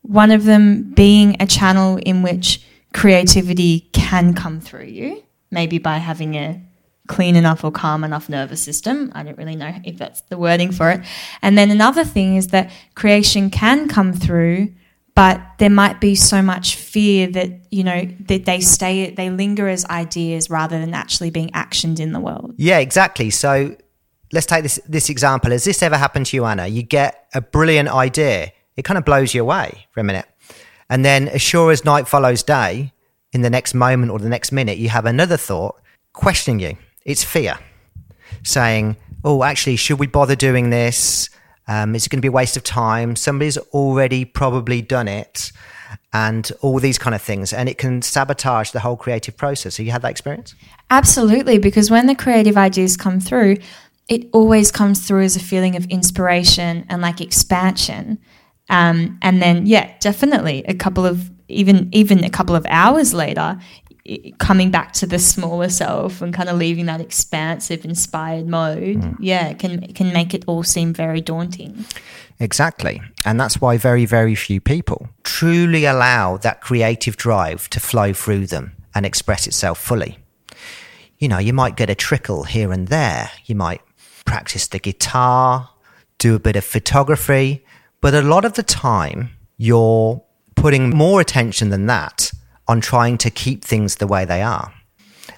One 0.02 0.32
of 0.32 0.44
them 0.44 0.92
being 0.94 1.38
a 1.40 1.48
channel 1.48 1.98
in 1.98 2.24
which 2.24 2.62
creativity 2.94 3.90
can 3.94 4.34
come 4.34 4.60
through 4.60 4.86
you, 4.86 5.24
maybe 5.52 5.78
by 5.78 5.98
having 5.98 6.36
a 6.36 6.62
clean 7.08 7.36
enough 7.36 7.64
or 7.64 7.72
calm 7.72 8.04
enough 8.04 8.30
nervous 8.30 8.62
system. 8.62 9.12
I 9.16 9.24
don't 9.24 9.38
really 9.38 9.56
know 9.56 9.74
if 9.84 9.98
that's 9.98 10.22
the 10.22 10.38
wording 10.38 10.72
for 10.72 10.92
it. 10.92 11.02
And 11.42 11.58
then 11.58 11.72
another 11.72 12.04
thing 12.04 12.36
is 12.36 12.48
that 12.48 12.72
creation 12.96 13.50
can 13.50 13.88
come 13.88 14.14
through, 14.14 14.74
but 15.16 15.42
there 15.58 15.70
might 15.70 16.00
be 16.00 16.16
so 16.16 16.42
much 16.42 16.76
fear 16.76 17.28
that, 17.28 17.52
you 17.72 17.84
know, 17.84 18.08
that 18.28 18.46
they 18.46 18.60
stay, 18.60 19.10
they 19.12 19.30
linger 19.30 19.68
as 19.68 19.86
ideas 19.86 20.50
rather 20.50 20.80
than 20.80 20.94
actually 20.94 21.32
being 21.32 21.50
actioned 21.50 22.00
in 22.00 22.12
the 22.12 22.20
world. 22.20 22.54
Yeah, 22.58 22.80
exactly. 22.80 23.30
So 23.30 23.76
let's 24.32 24.46
take 24.46 24.64
this, 24.64 24.80
this 24.88 25.10
example. 25.10 25.52
Has 25.52 25.64
this 25.64 25.82
ever 25.82 25.98
happened 25.98 26.28
to 26.28 26.38
you, 26.38 26.46
Anna? 26.46 26.68
You 26.68 26.84
get 26.84 27.28
a 27.34 27.42
brilliant 27.42 27.90
idea, 27.90 28.52
it 28.76 28.84
kind 28.84 28.98
of 28.98 29.06
blows 29.06 29.34
you 29.34 29.42
away 29.42 29.88
for 29.92 30.02
a 30.02 30.04
minute. 30.04 30.26
And 30.90 31.04
then, 31.04 31.28
as 31.28 31.42
sure 31.42 31.72
as 31.72 31.84
night 31.84 32.08
follows 32.08 32.44
day, 32.44 32.94
in 33.34 33.42
the 33.42 33.50
next 33.50 33.74
moment 33.74 34.12
or 34.12 34.20
the 34.20 34.30
next 34.30 34.52
minute, 34.52 34.78
you 34.78 34.90
have 34.90 35.06
another 35.06 35.38
thought 35.38 35.76
questioning 36.14 36.60
you. 36.60 36.78
It's 37.08 37.24
fear 37.24 37.58
saying, 38.44 38.98
oh, 39.24 39.44
actually, 39.44 39.78
should 39.78 39.98
we 39.98 40.08
bother 40.08 40.36
doing 40.36 40.70
this? 40.70 41.30
Um, 41.68 41.96
is 41.96 42.06
it 42.06 42.10
going 42.10 42.20
to 42.20 42.22
be 42.22 42.28
a 42.28 42.32
waste 42.32 42.58
of 42.58 42.64
time? 42.64 43.16
Somebody's 43.16 43.58
already 43.58 44.26
probably 44.26 44.82
done 44.82 45.08
it, 45.08 45.52
and 46.14 46.52
all 46.62 46.80
these 46.80 46.98
kind 46.98 47.16
of 47.16 47.22
things. 47.22 47.54
And 47.54 47.70
it 47.70 47.78
can 47.78 48.02
sabotage 48.02 48.72
the 48.72 48.82
whole 48.82 48.98
creative 48.98 49.36
process. 49.36 49.78
Have 49.78 49.86
you 49.86 49.92
had 49.92 50.02
that 50.02 50.12
experience? 50.12 50.54
Absolutely, 50.90 51.58
because 51.58 51.90
when 51.90 52.08
the 52.08 52.16
creative 52.16 52.58
ideas 52.58 52.96
come 52.98 53.20
through, 53.20 53.58
it 54.08 54.30
always 54.34 54.72
comes 54.72 55.08
through 55.08 55.24
as 55.24 55.36
a 55.36 55.42
feeling 55.42 55.76
of 55.76 55.86
inspiration 55.88 56.86
and 56.90 57.02
like 57.02 57.22
expansion. 57.22 58.20
Um, 58.70 59.18
and 59.22 59.42
then, 59.42 59.66
yeah, 59.66 59.94
definitely 60.00 60.64
a 60.68 60.74
couple 60.74 61.06
of 61.06 61.32
even 61.50 61.90
even 61.94 62.24
a 62.26 62.30
couple 62.30 62.56
of 62.56 62.66
hours 62.70 63.14
later, 63.14 63.58
coming 64.38 64.72
back 64.72 64.94
to 64.94 65.06
the 65.06 65.20
smaller 65.20 65.70
self 65.70 66.22
and 66.22 66.34
kind 66.34 66.50
of 66.50 66.58
leaving 66.58 66.86
that 66.86 67.02
expansive, 67.02 67.86
inspired 67.86 68.48
mode, 68.48 68.98
mm. 68.98 69.16
yeah, 69.20 69.54
can 69.54 69.82
can 69.94 70.14
make 70.14 70.34
it 70.34 70.44
all 70.48 70.64
seem 70.64 70.94
very 70.94 71.22
daunting. 71.22 71.86
Exactly. 72.40 73.02
And 73.26 73.40
that's 73.40 73.60
why 73.60 73.78
very, 73.78 74.06
very 74.06 74.36
few 74.36 74.62
people 74.62 75.10
truly 75.24 75.86
allow 75.86 76.38
that 76.38 76.62
creative 76.62 77.18
drive 77.18 77.70
to 77.72 77.80
flow 77.80 78.14
through 78.14 78.48
them 78.48 78.76
and 78.94 79.06
express 79.06 79.48
itself 79.48 79.80
fully. 79.80 80.20
You 81.18 81.28
know, 81.30 81.40
you 81.40 81.54
might 81.54 81.76
get 81.76 81.90
a 81.90 81.96
trickle 81.96 82.44
here 82.44 82.72
and 82.72 82.90
there. 82.90 83.32
You 83.46 83.56
might 83.56 83.82
practice 84.26 84.68
the 84.68 84.78
guitar, 84.78 85.70
do 86.20 86.36
a 86.36 86.40
bit 86.40 86.56
of 86.56 86.64
photography, 86.64 87.66
but 88.02 88.14
a 88.14 88.22
lot 88.22 88.46
of 88.46 88.54
the 88.54 88.64
time 88.64 89.32
you're 89.58 90.24
putting 90.56 90.92
more 90.92 91.20
attention 91.22 91.70
than 91.70 91.88
that 91.88 92.32
on 92.68 92.82
trying 92.82 93.18
to 93.20 93.30
keep 93.30 93.64
things 93.64 93.96
the 93.96 94.08
way 94.08 94.26
they 94.26 94.42
are. 94.42 94.74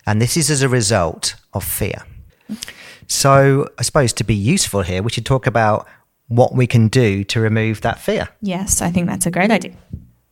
And 0.05 0.21
this 0.21 0.37
is 0.37 0.49
as 0.49 0.61
a 0.61 0.69
result 0.69 1.35
of 1.53 1.63
fear. 1.63 2.03
So, 3.07 3.67
I 3.77 3.81
suppose 3.83 4.13
to 4.13 4.23
be 4.23 4.35
useful 4.35 4.81
here, 4.81 5.01
we 5.01 5.09
should 5.09 5.25
talk 5.25 5.47
about 5.47 5.87
what 6.27 6.53
we 6.53 6.67
can 6.67 6.87
do 6.87 7.23
to 7.25 7.39
remove 7.39 7.81
that 7.81 7.99
fear. 7.99 8.29
Yes, 8.41 8.81
I 8.81 8.91
think 8.91 9.07
that's 9.07 9.25
a 9.25 9.31
great 9.31 9.49
idea. 9.49 9.73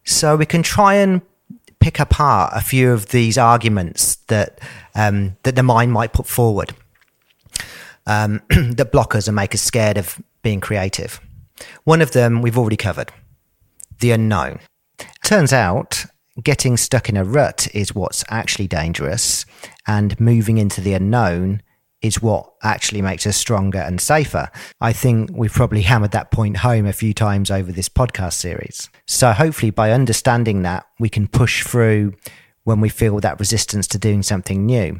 So, 0.04 0.36
we 0.36 0.46
can 0.46 0.63
try 0.63 0.96
and 0.96 1.22
pick 1.80 2.00
apart 2.00 2.54
a 2.56 2.62
few 2.62 2.92
of 2.92 3.10
these 3.10 3.38
arguments 3.38 4.16
that, 4.27 4.60
um, 4.96 5.38
that 5.44 5.56
the 5.56 5.63
mind 5.63 5.92
might 5.92 6.13
put 6.13 6.27
forward 6.27 6.74
um, 8.08 8.42
that 8.50 8.92
block 8.92 9.16
us 9.16 9.27
and 9.27 9.36
make 9.36 9.54
us 9.54 9.62
scared 9.62 9.98
of 9.98 10.22
being 10.42 10.60
creative. 10.60 11.20
One 11.84 12.01
of 12.01 12.12
them 12.12 12.42
we've 12.42 12.58
already 12.58 12.77
covered 12.77 13.12
the 14.00 14.12
unknown. 14.12 14.60
Turns 15.24 15.51
out 15.51 16.06
getting 16.44 16.77
stuck 16.77 17.10
in 17.10 17.17
a 17.17 17.24
rut 17.24 17.67
is 17.74 17.96
what's 17.96 18.24
actually 18.29 18.67
dangerous, 18.67 19.46
and 19.88 20.20
moving 20.20 20.58
into 20.58 20.82
the 20.82 20.94
unknown 20.94 21.62
is 22.01 22.22
what 22.22 22.53
actually 22.62 23.01
makes 23.01 23.25
us 23.25 23.36
stronger 23.36 23.79
and 23.79 24.00
safer. 24.00 24.50
I 24.79 24.94
think 24.94 25.32
we've 25.34 25.51
probably 25.51 25.82
hammered 25.84 26.12
that 26.12 26.32
point 26.32 26.58
home 26.58 26.86
a 26.86 26.94
few 26.94 27.13
times 27.13 27.50
over 27.50 27.72
this 27.72 27.89
podcast 27.89 28.34
series. 28.34 28.89
So, 29.06 29.32
hopefully, 29.32 29.72
by 29.72 29.91
understanding 29.91 30.62
that, 30.63 30.86
we 31.00 31.10
can 31.10 31.27
push 31.27 31.63
through 31.63 32.13
when 32.63 32.82
we 32.82 32.89
feel 32.89 33.20
that 33.20 33.39
resistance 33.39 33.88
to 33.88 33.98
doing 33.98 34.22
something 34.24 34.65
new. 34.65 35.00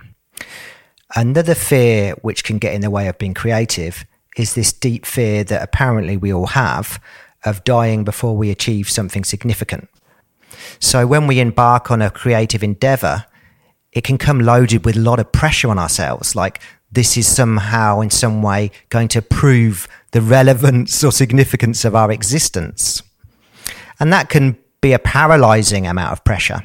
Another 1.16 1.56
fear 1.56 2.14
which 2.22 2.44
can 2.44 2.58
get 2.58 2.74
in 2.74 2.82
the 2.82 2.90
way 2.90 3.08
of 3.08 3.18
being 3.18 3.34
creative 3.34 4.06
is 4.38 4.54
this 4.54 4.74
deep 4.74 5.06
fear 5.06 5.44
that 5.44 5.64
apparently 5.64 6.18
we 6.18 6.34
all 6.34 6.48
have 6.48 7.02
of 7.46 7.64
dying 7.64 8.04
before 8.04 8.36
we 8.36 8.52
achieve 8.52 8.90
something 8.90 9.24
significant. 9.24 9.90
So 10.80 11.08
when 11.08 11.28
we 11.28 11.40
embark 11.40 11.92
on 11.92 12.02
a 12.02 12.10
creative 12.10 12.64
endeavor, 12.64 13.26
it 13.92 14.04
can 14.04 14.18
come 14.18 14.40
loaded 14.40 14.86
with 14.86 14.96
a 14.96 15.00
lot 15.00 15.20
of 15.20 15.32
pressure 15.32 15.70
on 15.70 15.80
ourselves. 15.80 16.36
Like 16.36 16.62
this 16.92 17.18
is 17.18 17.28
somehow 17.28 18.02
in 18.02 18.10
some 18.10 18.42
way 18.42 18.72
going 18.90 19.08
to 19.10 19.22
prove 19.22 19.88
the 20.12 20.22
relevance 20.22 21.04
or 21.04 21.12
significance 21.12 21.84
of 21.86 21.96
our 21.96 22.12
existence. 22.12 23.02
And 24.00 24.14
that 24.14 24.30
can 24.30 24.58
be 24.82 24.94
a 24.94 25.00
paralyzing 25.00 25.88
amount 25.88 26.12
of 26.12 26.24
pressure. 26.24 26.62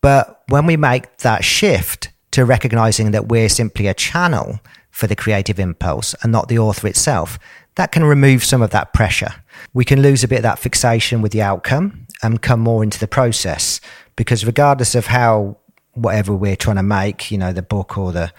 But 0.00 0.42
when 0.48 0.66
we 0.66 0.76
make 0.76 1.18
that 1.18 1.44
shift 1.44 2.10
to 2.32 2.44
recognizing 2.44 3.10
that 3.10 3.28
we're 3.28 3.48
simply 3.48 3.86
a 3.86 3.94
channel 3.94 4.60
for 4.90 5.06
the 5.06 5.16
creative 5.16 5.58
impulse 5.58 6.14
and 6.22 6.32
not 6.32 6.48
the 6.48 6.58
author 6.58 6.86
itself, 6.86 7.38
that 7.76 7.92
can 7.92 8.04
remove 8.04 8.44
some 8.44 8.62
of 8.62 8.70
that 8.70 8.92
pressure. 8.92 9.34
We 9.72 9.84
can 9.84 10.02
lose 10.02 10.22
a 10.22 10.28
bit 10.28 10.36
of 10.38 10.42
that 10.42 10.58
fixation 10.58 11.22
with 11.22 11.32
the 11.32 11.42
outcome 11.42 12.06
and 12.22 12.42
come 12.42 12.60
more 12.60 12.82
into 12.82 12.98
the 12.98 13.08
process 13.08 13.80
because 14.16 14.44
regardless 14.44 14.94
of 14.94 15.06
how 15.06 15.56
whatever 15.94 16.34
we're 16.34 16.56
trying 16.56 16.76
to 16.76 16.82
make, 16.82 17.30
you 17.30 17.38
know, 17.38 17.52
the 17.52 17.62
book 17.62 17.98
or 17.98 18.12
the 18.12 18.32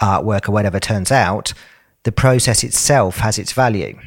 artwork 0.00 0.48
or 0.48 0.52
whatever 0.52 0.80
turns 0.80 1.12
out, 1.12 1.52
the 2.04 2.12
process 2.12 2.62
itself 2.64 3.18
has 3.18 3.38
its 3.38 3.52
value. 3.52 3.98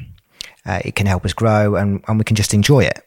Uh, 0.65 0.79
it 0.83 0.95
can 0.95 1.07
help 1.07 1.25
us 1.25 1.33
grow 1.33 1.75
and, 1.75 2.03
and 2.07 2.17
we 2.17 2.23
can 2.23 2.35
just 2.35 2.53
enjoy 2.53 2.81
it. 2.81 3.01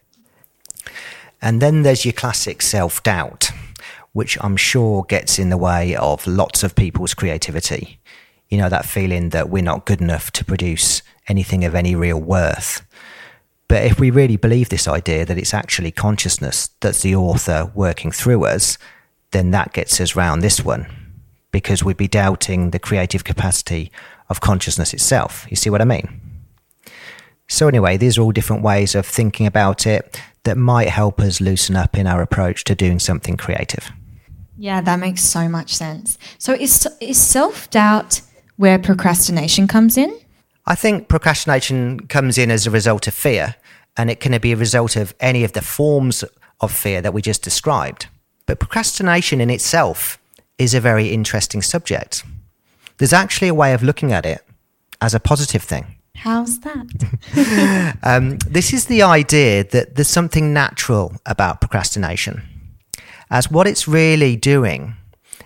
And 1.41 1.61
then 1.61 1.81
there's 1.81 2.05
your 2.05 2.13
classic 2.13 2.61
self 2.61 3.01
doubt, 3.03 3.51
which 4.13 4.37
I'm 4.41 4.57
sure 4.57 5.03
gets 5.03 5.39
in 5.39 5.49
the 5.49 5.57
way 5.57 5.95
of 5.95 6.25
lots 6.27 6.63
of 6.63 6.75
people's 6.75 7.13
creativity. 7.13 7.99
You 8.49 8.57
know, 8.57 8.69
that 8.69 8.85
feeling 8.85 9.29
that 9.29 9.49
we're 9.49 9.63
not 9.63 9.85
good 9.85 10.01
enough 10.01 10.31
to 10.31 10.45
produce 10.45 11.01
anything 11.27 11.63
of 11.63 11.73
any 11.73 11.95
real 11.95 12.19
worth. 12.19 12.85
But 13.71 13.85
if 13.85 14.01
we 14.01 14.11
really 14.11 14.35
believe 14.35 14.67
this 14.67 14.85
idea 14.85 15.23
that 15.23 15.37
it's 15.37 15.53
actually 15.53 15.91
consciousness 15.91 16.71
that's 16.81 17.03
the 17.03 17.15
author 17.15 17.71
working 17.73 18.11
through 18.11 18.43
us, 18.43 18.77
then 19.31 19.51
that 19.51 19.71
gets 19.71 20.01
us 20.01 20.13
round 20.13 20.41
this 20.41 20.59
one 20.59 20.87
because 21.53 21.81
we'd 21.81 21.95
be 21.95 22.09
doubting 22.09 22.71
the 22.71 22.79
creative 22.79 23.23
capacity 23.23 23.89
of 24.27 24.41
consciousness 24.41 24.93
itself. 24.93 25.47
You 25.49 25.55
see 25.55 25.69
what 25.69 25.79
I 25.81 25.85
mean? 25.85 26.19
So, 27.47 27.69
anyway, 27.69 27.95
these 27.95 28.17
are 28.17 28.23
all 28.23 28.33
different 28.33 28.61
ways 28.61 28.93
of 28.93 29.05
thinking 29.05 29.47
about 29.47 29.87
it 29.87 30.21
that 30.43 30.57
might 30.57 30.89
help 30.89 31.21
us 31.21 31.39
loosen 31.39 31.77
up 31.77 31.97
in 31.97 32.07
our 32.07 32.21
approach 32.21 32.65
to 32.65 32.75
doing 32.75 32.99
something 32.99 33.37
creative. 33.37 33.89
Yeah, 34.57 34.81
that 34.81 34.99
makes 34.99 35.21
so 35.21 35.47
much 35.47 35.73
sense. 35.73 36.17
So, 36.39 36.51
is, 36.51 36.89
is 36.99 37.25
self 37.25 37.69
doubt 37.69 38.19
where 38.57 38.77
procrastination 38.77 39.69
comes 39.69 39.95
in? 39.95 40.13
I 40.65 40.75
think 40.75 41.07
procrastination 41.07 42.07
comes 42.07 42.37
in 42.37 42.51
as 42.51 42.67
a 42.67 42.71
result 42.71 43.07
of 43.07 43.13
fear, 43.13 43.55
and 43.97 44.09
it 44.09 44.19
can 44.19 44.39
be 44.39 44.51
a 44.51 44.57
result 44.57 44.95
of 44.95 45.13
any 45.19 45.43
of 45.43 45.53
the 45.53 45.61
forms 45.61 46.23
of 46.59 46.71
fear 46.71 47.01
that 47.01 47.13
we 47.13 47.21
just 47.21 47.43
described. 47.43 48.07
But 48.45 48.59
procrastination 48.59 49.41
in 49.41 49.49
itself 49.49 50.19
is 50.57 50.73
a 50.73 50.79
very 50.79 51.09
interesting 51.09 51.61
subject. 51.61 52.23
There's 52.97 53.13
actually 53.13 53.47
a 53.47 53.53
way 53.53 53.73
of 53.73 53.83
looking 53.83 54.11
at 54.11 54.25
it 54.25 54.45
as 55.01 55.13
a 55.13 55.19
positive 55.19 55.63
thing. 55.63 55.97
How's 56.15 56.59
that? 56.59 57.97
um, 58.03 58.37
this 58.39 58.73
is 58.73 58.85
the 58.85 59.01
idea 59.01 59.63
that 59.63 59.95
there's 59.95 60.07
something 60.07 60.53
natural 60.53 61.15
about 61.25 61.61
procrastination, 61.61 62.43
as 63.31 63.49
what 63.49 63.65
it's 63.65 63.87
really 63.87 64.35
doing 64.35 64.95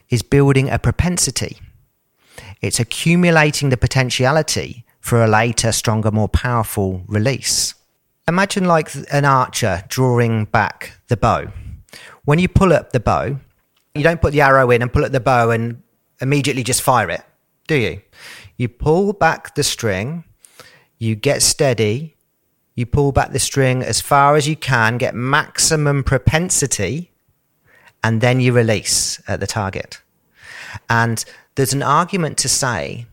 is 0.10 0.22
building 0.22 0.70
a 0.70 0.78
propensity. 0.78 1.60
It's 2.62 2.80
accumulating 2.80 3.70
the 3.70 3.78
potentiality 3.78 4.84
for 5.00 5.24
a 5.24 5.28
later, 5.28 5.72
stronger, 5.72 6.12
more 6.12 6.28
powerful 6.28 7.04
release. 7.08 7.74
Imagine 8.28 8.66
like 8.66 8.90
an 9.12 9.24
archer 9.24 9.84
drawing 9.88 10.46
back 10.46 11.00
the 11.10 11.18
bow. 11.18 11.48
When 12.24 12.40
you 12.40 12.48
pull 12.48 12.74
up 12.74 12.92
the 12.92 13.00
bow, 13.00 13.38
you 13.94 14.04
don't 14.04 14.20
put 14.20 14.34
the 14.34 14.42
arrow 14.42 14.72
in 14.72 14.82
and 14.82 14.92
pull 14.92 15.06
up 15.06 15.12
the 15.12 15.20
bow 15.20 15.52
and 15.52 15.84
immediately 16.20 16.64
just 16.64 16.82
fire 16.82 17.10
it, 17.10 17.22
do 17.68 17.76
you? 17.76 18.02
You 18.58 18.68
pull 18.68 19.14
back 19.14 19.54
the 19.54 19.64
string, 19.64 20.24
you 20.98 21.16
get 21.16 21.44
steady, 21.44 22.16
you 22.74 22.88
pull 22.88 23.12
back 23.12 23.32
the 23.32 23.40
string 23.40 23.84
as 23.84 24.02
far 24.02 24.36
as 24.36 24.48
you 24.48 24.56
can, 24.56 24.98
get 24.98 25.14
maximum 25.14 26.04
propensity, 26.04 27.12
and 28.04 28.22
then 28.22 28.40
you 28.40 28.54
release 28.54 29.22
at 29.28 29.40
the 29.40 29.48
target. 29.48 30.02
And 30.90 31.24
there's 31.56 31.74
an 31.74 31.84
argument 31.84 32.38
to 32.40 32.50
say 32.50 33.06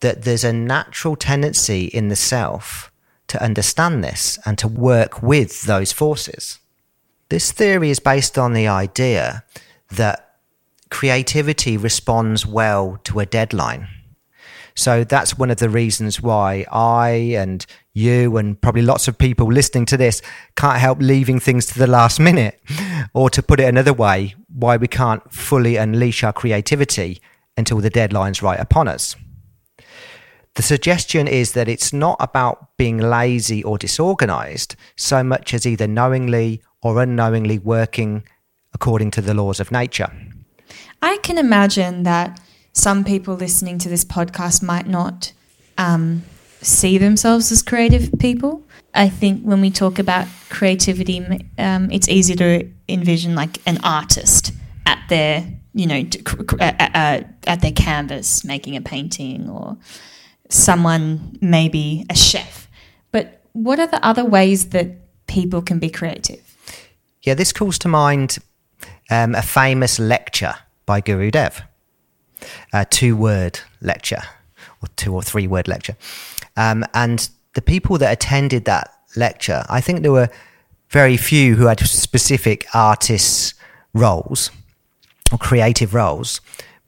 that 0.00 0.22
there's 0.22 0.44
a 0.44 0.52
natural 0.52 1.16
tendency 1.16 1.86
in 1.86 2.08
the 2.08 2.16
self 2.16 2.92
to 3.28 3.42
understand 3.42 4.02
this 4.02 4.38
and 4.44 4.58
to 4.58 4.68
work 4.68 5.22
with 5.22 5.62
those 5.62 5.92
forces. 5.92 6.58
This 7.28 7.52
theory 7.52 7.90
is 7.90 8.00
based 8.00 8.38
on 8.38 8.54
the 8.54 8.68
idea 8.68 9.44
that 9.90 10.36
creativity 10.90 11.76
responds 11.76 12.46
well 12.46 12.98
to 13.04 13.20
a 13.20 13.26
deadline. 13.26 13.88
So 14.74 15.02
that's 15.02 15.36
one 15.36 15.50
of 15.50 15.56
the 15.58 15.68
reasons 15.68 16.22
why 16.22 16.64
I 16.70 17.10
and 17.36 17.66
you 17.94 18.36
and 18.36 18.60
probably 18.60 18.82
lots 18.82 19.08
of 19.08 19.18
people 19.18 19.52
listening 19.52 19.86
to 19.86 19.96
this 19.96 20.22
can't 20.56 20.78
help 20.78 21.00
leaving 21.00 21.40
things 21.40 21.66
to 21.66 21.78
the 21.78 21.88
last 21.88 22.20
minute. 22.20 22.62
Or 23.12 23.28
to 23.30 23.42
put 23.42 23.58
it 23.58 23.64
another 23.64 23.92
way, 23.92 24.36
why 24.48 24.76
we 24.76 24.86
can't 24.86 25.32
fully 25.32 25.76
unleash 25.76 26.22
our 26.22 26.32
creativity 26.32 27.20
until 27.56 27.78
the 27.78 27.90
deadline's 27.90 28.40
right 28.40 28.60
upon 28.60 28.86
us. 28.86 29.16
The 30.58 30.64
suggestion 30.64 31.28
is 31.28 31.52
that 31.52 31.68
it's 31.68 31.92
not 31.92 32.16
about 32.18 32.76
being 32.76 32.98
lazy 32.98 33.62
or 33.62 33.78
disorganized 33.78 34.74
so 34.96 35.22
much 35.22 35.54
as 35.54 35.64
either 35.64 35.86
knowingly 35.86 36.62
or 36.82 37.00
unknowingly 37.00 37.60
working 37.60 38.24
according 38.74 39.12
to 39.12 39.22
the 39.22 39.34
laws 39.34 39.60
of 39.60 39.70
nature. 39.70 40.10
I 41.00 41.18
can 41.18 41.38
imagine 41.38 42.02
that 42.02 42.40
some 42.72 43.04
people 43.04 43.36
listening 43.36 43.78
to 43.78 43.88
this 43.88 44.04
podcast 44.04 44.60
might 44.60 44.88
not 44.88 45.32
um, 45.78 46.24
see 46.60 46.98
themselves 46.98 47.52
as 47.52 47.62
creative 47.62 48.10
people. 48.18 48.66
I 48.94 49.08
think 49.10 49.44
when 49.44 49.60
we 49.60 49.70
talk 49.70 50.00
about 50.00 50.26
creativity, 50.48 51.24
um, 51.56 51.88
it's 51.92 52.08
easy 52.08 52.34
to 52.34 52.68
envision 52.88 53.36
like 53.36 53.58
an 53.64 53.78
artist 53.84 54.50
at 54.86 54.98
their, 55.08 55.46
you 55.72 55.86
know, 55.86 56.02
at 56.58 57.60
their 57.60 57.70
canvas 57.70 58.44
making 58.44 58.74
a 58.74 58.80
painting 58.80 59.48
or 59.48 59.76
someone 60.48 61.38
maybe 61.40 62.04
a 62.10 62.14
chef. 62.14 62.68
But 63.12 63.42
what 63.52 63.78
are 63.78 63.86
the 63.86 64.04
other 64.04 64.24
ways 64.24 64.70
that 64.70 65.26
people 65.26 65.62
can 65.62 65.78
be 65.78 65.90
creative? 65.90 66.42
Yeah, 67.22 67.34
this 67.34 67.52
calls 67.52 67.78
to 67.80 67.88
mind 67.88 68.38
um, 69.10 69.34
a 69.34 69.42
famous 69.42 69.98
lecture 69.98 70.54
by 70.86 71.00
Guru 71.00 71.30
Dev, 71.30 71.62
a 72.72 72.84
two 72.84 73.16
word 73.16 73.60
lecture, 73.80 74.22
or 74.82 74.88
two 74.96 75.14
or 75.14 75.22
three 75.22 75.46
word 75.46 75.68
lecture. 75.68 75.96
Um, 76.56 76.84
and 76.94 77.28
the 77.54 77.62
people 77.62 77.98
that 77.98 78.12
attended 78.12 78.64
that 78.64 78.92
lecture, 79.16 79.64
I 79.68 79.80
think 79.80 80.02
there 80.02 80.12
were 80.12 80.30
very 80.90 81.16
few 81.16 81.56
who 81.56 81.66
had 81.66 81.80
specific 81.80 82.66
artists' 82.74 83.54
roles 83.92 84.50
or 85.30 85.38
creative 85.38 85.92
roles, 85.92 86.40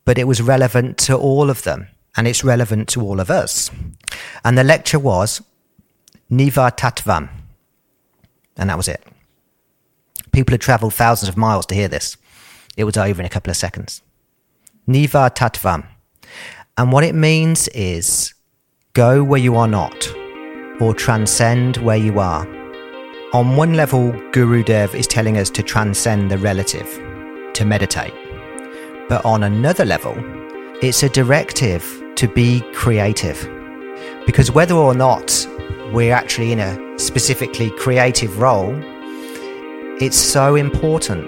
but 0.05 0.19
it 0.19 0.27
was 0.27 0.41
relevant 0.41 0.97
to 0.99 1.17
all 1.17 1.51
of 1.51 1.63
them 1.63 1.89
and 2.17 2.27
it's 2.27 2.45
relevant 2.45 2.89
to 2.91 3.03
all 3.03 3.21
of 3.21 3.31
us. 3.31 3.71
And 4.45 4.57
the 4.59 4.65
lecture 4.65 4.99
was 4.99 5.43
Nivartadhvam. 6.31 7.29
And 8.57 8.71
that 8.71 8.77
was 8.77 8.89
it. 8.89 9.03
People 10.33 10.53
had 10.53 10.61
traveled 10.61 10.95
thousands 10.95 11.29
of 11.29 11.37
miles 11.37 11.67
to 11.67 11.75
hear 11.75 11.89
this. 11.89 12.17
It 12.77 12.85
was 12.85 12.97
over 12.97 13.21
in 13.21 13.27
a 13.27 13.31
couple 13.31 13.51
of 13.51 13.57
seconds. 13.57 14.03
Nivartadhvam. 14.89 15.87
And 16.77 16.93
what 16.93 17.05
it 17.05 17.15
means 17.15 17.69
is 17.69 18.35
go 18.93 19.23
where 19.23 19.41
you 19.41 19.57
are 19.57 19.69
not, 19.69 20.13
or 20.81 20.95
transcend 20.95 21.77
where 21.79 21.97
you 21.97 22.19
are. 22.19 22.47
On 23.33 23.57
one 23.57 23.75
level, 23.75 24.13
Guru 24.33 24.65
Dev 24.65 24.95
is 24.95 25.07
telling 25.07 25.37
us 25.37 25.51
to 25.51 25.63
transcend 25.63 26.31
the 26.31 26.39
relative, 26.39 26.89
to 27.55 27.65
meditate. 27.65 28.15
But 29.09 29.25
on 29.25 29.45
another 29.45 29.85
level, 29.85 30.15
it's 30.83 31.03
a 31.03 31.11
directive 31.11 31.85
to 32.17 32.27
be 32.27 32.63
creative. 32.73 33.39
Because 34.25 34.51
whether 34.51 34.75
or 34.75 34.95
not 34.95 35.47
we're 35.93 36.15
actually 36.15 36.53
in 36.53 36.59
a 36.59 36.99
specifically 36.99 37.71
creative 37.73 38.39
role, 38.39 38.75
it's 40.01 40.17
so 40.17 40.55
important 40.55 41.27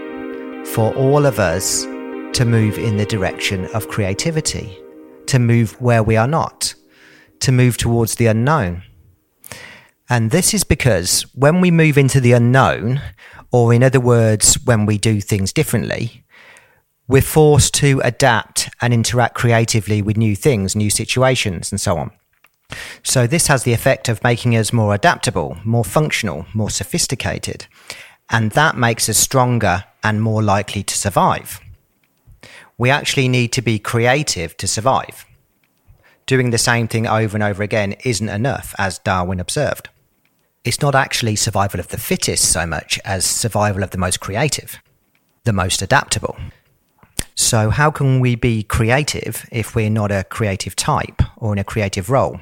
for 0.69 0.95
all 0.95 1.27
of 1.27 1.39
us 1.39 1.83
to 1.83 2.47
move 2.47 2.79
in 2.79 2.97
the 2.97 3.05
direction 3.05 3.67
of 3.75 3.89
creativity, 3.89 4.79
to 5.27 5.39
move 5.39 5.79
where 5.83 6.03
we 6.03 6.17
are 6.17 6.29
not, 6.29 6.75
to 7.41 7.53
move 7.53 7.77
towards 7.77 8.15
the 8.15 8.29
unknown. 8.29 8.83
And 10.09 10.31
this 10.31 10.55
is 10.55 10.65
because 10.65 11.23
when 11.35 11.61
we 11.61 11.71
move 11.71 11.99
into 11.99 12.21
the 12.21 12.33
unknown, 12.33 13.03
or 13.51 13.75
in 13.75 13.83
other 13.83 14.01
words, 14.01 14.55
when 14.65 14.87
we 14.87 14.97
do 14.97 15.21
things 15.21 15.53
differently, 15.53 16.25
we're 17.13 17.21
forced 17.21 17.75
to 17.75 18.01
adapt 18.03 18.71
and 18.81 18.95
interact 18.95 19.35
creatively 19.35 20.01
with 20.01 20.17
new 20.17 20.35
things, 20.35 20.75
new 20.75 20.89
situations, 20.89 21.71
and 21.71 21.79
so 21.79 21.99
on. 21.99 22.11
So, 23.03 23.27
this 23.27 23.49
has 23.49 23.65
the 23.65 23.75
effect 23.75 24.09
of 24.09 24.25
making 24.25 24.57
us 24.57 24.73
more 24.73 24.95
adaptable, 24.95 25.59
more 25.63 25.85
functional, 25.85 26.47
more 26.55 26.71
sophisticated, 26.71 27.67
and 28.31 28.53
that 28.53 28.79
makes 28.79 29.11
us 29.11 29.19
stronger 29.19 29.85
and 30.03 30.23
more 30.23 30.43
likely 30.43 30.83
to 30.83 30.97
survive. 30.97 31.61
We 32.79 32.89
actually 32.89 33.29
need 33.29 33.53
to 33.53 33.63
be 33.63 33.79
creative 33.79 34.57
to 34.57 34.67
survive. 34.67 35.27
Doing 36.25 36.49
the 36.49 36.57
same 36.57 36.89
thing 36.89 37.07
over 37.07 37.37
and 37.37 37.45
over 37.45 37.63
again 37.63 37.95
isn't 38.07 38.29
enough, 38.31 38.75
as 38.79 39.01
Darwin 39.01 39.39
observed. 39.39 39.91
It's 40.65 40.81
not 40.81 40.95
actually 40.95 41.37
survival 41.37 41.79
of 41.79 41.89
the 41.89 41.99
fittest 41.99 42.51
so 42.51 42.65
much 42.65 42.99
as 43.05 43.27
survival 43.27 43.83
of 43.83 43.91
the 43.91 43.99
most 43.99 44.19
creative, 44.19 44.79
the 45.45 45.53
most 45.53 45.83
adaptable. 45.83 46.39
So, 47.43 47.71
how 47.71 47.91
can 47.91 48.21
we 48.21 48.37
be 48.37 48.63
creative 48.63 49.47
if 49.51 49.75
we're 49.75 49.91
not 49.91 50.13
a 50.13 50.23
creative 50.25 50.77
type 50.77 51.21
or 51.37 51.53
in 51.53 51.59
a 51.59 51.65
creative 51.65 52.09
role? 52.09 52.39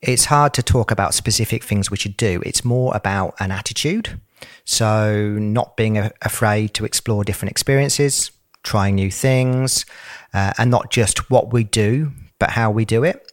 It's 0.00 0.24
hard 0.24 0.54
to 0.54 0.62
talk 0.62 0.90
about 0.90 1.12
specific 1.12 1.62
things 1.62 1.90
we 1.90 1.98
should 1.98 2.16
do. 2.16 2.42
It's 2.46 2.64
more 2.64 2.96
about 2.96 3.34
an 3.38 3.50
attitude. 3.52 4.18
So, 4.64 5.36
not 5.38 5.76
being 5.76 5.98
a- 5.98 6.12
afraid 6.22 6.72
to 6.74 6.86
explore 6.86 7.24
different 7.24 7.50
experiences, 7.50 8.30
trying 8.64 8.94
new 8.94 9.10
things, 9.10 9.84
uh, 10.32 10.54
and 10.56 10.70
not 10.70 10.90
just 10.90 11.30
what 11.30 11.52
we 11.52 11.62
do, 11.62 12.12
but 12.38 12.50
how 12.50 12.70
we 12.70 12.84
do 12.84 13.04
it. 13.04 13.30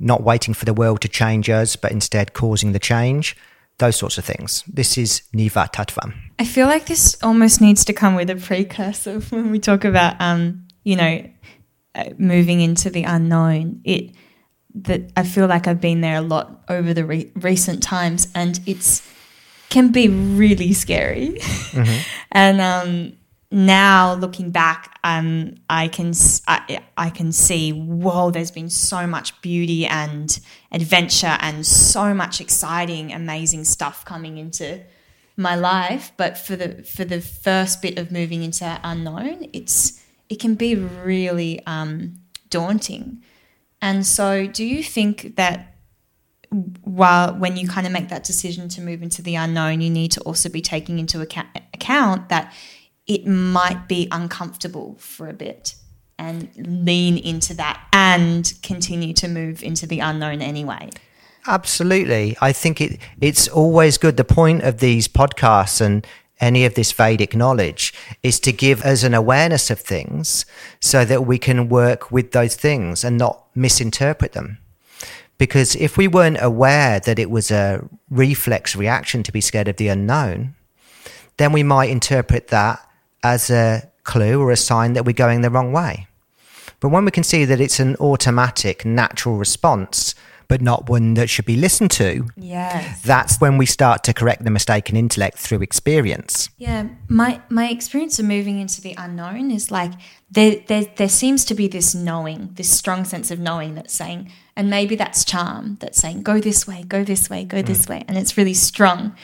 not 0.00 0.22
waiting 0.22 0.54
for 0.54 0.64
the 0.64 0.72
world 0.72 1.00
to 1.00 1.08
change 1.08 1.50
us, 1.50 1.74
but 1.74 1.90
instead 1.90 2.32
causing 2.32 2.70
the 2.70 2.78
change, 2.78 3.36
those 3.78 3.96
sorts 3.96 4.18
of 4.18 4.24
things. 4.24 4.64
This 4.66 4.98
is 4.98 5.22
Nivartadhvam. 5.34 6.14
I 6.38 6.44
feel 6.44 6.66
like 6.66 6.86
this 6.86 7.16
almost 7.22 7.60
needs 7.60 7.84
to 7.86 7.92
come 7.92 8.14
with 8.14 8.30
a 8.30 8.36
precursor 8.36 9.20
when 9.30 9.50
we 9.50 9.58
talk 9.58 9.84
about, 9.84 10.20
um, 10.20 10.66
you 10.84 10.96
know, 10.96 11.30
uh, 11.94 12.10
moving 12.18 12.60
into 12.60 12.90
the 12.90 13.04
unknown. 13.04 13.80
It 13.84 14.10
that 14.74 15.10
I 15.16 15.24
feel 15.24 15.46
like 15.46 15.66
I've 15.66 15.80
been 15.80 16.02
there 16.02 16.16
a 16.16 16.22
lot 16.22 16.62
over 16.68 16.94
the 16.94 17.04
re- 17.04 17.32
recent 17.34 17.82
times, 17.82 18.28
and 18.34 18.60
it's 18.66 19.02
can 19.70 19.92
be 19.92 20.08
really 20.08 20.72
scary. 20.72 21.30
Mm-hmm. 21.38 22.00
and 22.32 22.60
um, 22.60 23.17
now 23.50 24.14
looking 24.14 24.50
back, 24.50 24.98
um, 25.04 25.54
I 25.70 25.88
can 25.88 26.12
I, 26.46 26.80
I 26.96 27.10
can 27.10 27.32
see 27.32 27.72
whoa, 27.72 28.30
there's 28.30 28.50
been 28.50 28.70
so 28.70 29.06
much 29.06 29.40
beauty 29.40 29.86
and 29.86 30.38
adventure 30.70 31.38
and 31.40 31.64
so 31.64 32.12
much 32.12 32.40
exciting, 32.40 33.12
amazing 33.12 33.64
stuff 33.64 34.04
coming 34.04 34.36
into 34.36 34.82
my 35.36 35.54
life. 35.54 36.12
But 36.16 36.36
for 36.36 36.56
the 36.56 36.82
for 36.82 37.04
the 37.04 37.20
first 37.20 37.80
bit 37.80 37.98
of 37.98 38.12
moving 38.12 38.42
into 38.42 38.78
unknown, 38.84 39.48
it's 39.52 40.02
it 40.28 40.40
can 40.40 40.54
be 40.54 40.74
really 40.74 41.64
um, 41.66 42.20
daunting. 42.50 43.22
And 43.80 44.04
so, 44.04 44.46
do 44.46 44.64
you 44.64 44.82
think 44.82 45.36
that 45.36 45.74
while 46.82 47.34
when 47.34 47.56
you 47.56 47.68
kind 47.68 47.86
of 47.86 47.92
make 47.92 48.08
that 48.08 48.24
decision 48.24 48.68
to 48.70 48.80
move 48.80 49.02
into 49.02 49.22
the 49.22 49.36
unknown, 49.36 49.80
you 49.80 49.90
need 49.90 50.10
to 50.12 50.20
also 50.22 50.48
be 50.48 50.60
taking 50.60 50.98
into 50.98 51.20
account, 51.20 51.48
account 51.74 52.28
that 52.30 52.52
it 53.08 53.26
might 53.26 53.88
be 53.88 54.06
uncomfortable 54.12 54.96
for 54.98 55.28
a 55.28 55.32
bit 55.32 55.74
and 56.18 56.50
lean 56.56 57.16
into 57.16 57.54
that 57.54 57.82
and 57.92 58.52
continue 58.62 59.14
to 59.14 59.28
move 59.28 59.62
into 59.62 59.86
the 59.86 60.00
unknown 60.00 60.42
anyway. 60.42 60.90
Absolutely. 61.46 62.36
I 62.40 62.52
think 62.52 62.80
it 62.80 63.00
it's 63.20 63.48
always 63.48 63.96
good. 63.96 64.16
The 64.16 64.24
point 64.24 64.62
of 64.62 64.78
these 64.78 65.08
podcasts 65.08 65.80
and 65.80 66.06
any 66.40 66.64
of 66.64 66.74
this 66.74 66.92
Vedic 66.92 67.34
knowledge 67.34 67.94
is 68.22 68.38
to 68.40 68.52
give 68.52 68.84
us 68.84 69.02
an 69.02 69.14
awareness 69.14 69.70
of 69.70 69.80
things 69.80 70.44
so 70.80 71.04
that 71.04 71.26
we 71.26 71.38
can 71.38 71.68
work 71.68 72.12
with 72.12 72.32
those 72.32 72.54
things 72.54 73.02
and 73.02 73.16
not 73.16 73.44
misinterpret 73.54 74.32
them. 74.32 74.58
Because 75.38 75.74
if 75.76 75.96
we 75.96 76.08
weren't 76.08 76.38
aware 76.40 77.00
that 77.00 77.18
it 77.18 77.30
was 77.30 77.50
a 77.50 77.88
reflex 78.10 78.76
reaction 78.76 79.22
to 79.22 79.32
be 79.32 79.40
scared 79.40 79.68
of 79.68 79.76
the 79.76 79.88
unknown, 79.88 80.54
then 81.38 81.52
we 81.52 81.62
might 81.62 81.90
interpret 81.90 82.48
that 82.48 82.87
as 83.22 83.50
a 83.50 83.90
clue 84.04 84.40
or 84.40 84.50
a 84.50 84.56
sign 84.56 84.94
that 84.94 85.04
we're 85.04 85.12
going 85.12 85.42
the 85.42 85.50
wrong 85.50 85.72
way. 85.72 86.06
But 86.80 86.90
when 86.90 87.04
we 87.04 87.10
can 87.10 87.24
see 87.24 87.44
that 87.44 87.60
it's 87.60 87.80
an 87.80 87.96
automatic, 87.96 88.84
natural 88.84 89.36
response, 89.36 90.14
but 90.46 90.62
not 90.62 90.88
one 90.88 91.12
that 91.14 91.28
should 91.28 91.44
be 91.44 91.56
listened 91.56 91.90
to, 91.90 92.26
yes. 92.36 93.02
that's 93.02 93.38
when 93.38 93.58
we 93.58 93.66
start 93.66 94.02
to 94.04 94.14
correct 94.14 94.44
the 94.44 94.50
mistaken 94.50 94.96
intellect 94.96 95.36
through 95.38 95.60
experience. 95.60 96.48
Yeah, 96.56 96.88
my 97.06 97.42
my 97.50 97.68
experience 97.68 98.18
of 98.18 98.24
moving 98.24 98.58
into 98.58 98.80
the 98.80 98.94
unknown 98.96 99.50
is 99.50 99.70
like 99.70 99.92
there, 100.30 100.56
there 100.66 100.86
there 100.96 101.08
seems 101.08 101.44
to 101.46 101.54
be 101.54 101.68
this 101.68 101.94
knowing, 101.94 102.50
this 102.54 102.70
strong 102.70 103.04
sense 103.04 103.30
of 103.30 103.38
knowing 103.38 103.74
that's 103.74 103.92
saying, 103.92 104.32
and 104.56 104.70
maybe 104.70 104.96
that's 104.96 105.22
charm 105.24 105.76
that's 105.80 105.98
saying, 105.98 106.22
go 106.22 106.40
this 106.40 106.66
way, 106.66 106.82
go 106.82 107.04
this 107.04 107.28
way, 107.28 107.44
go 107.44 107.58
mm. 107.58 107.66
this 107.66 107.86
way, 107.86 108.04
and 108.08 108.16
it's 108.16 108.38
really 108.38 108.54
strong. 108.54 109.14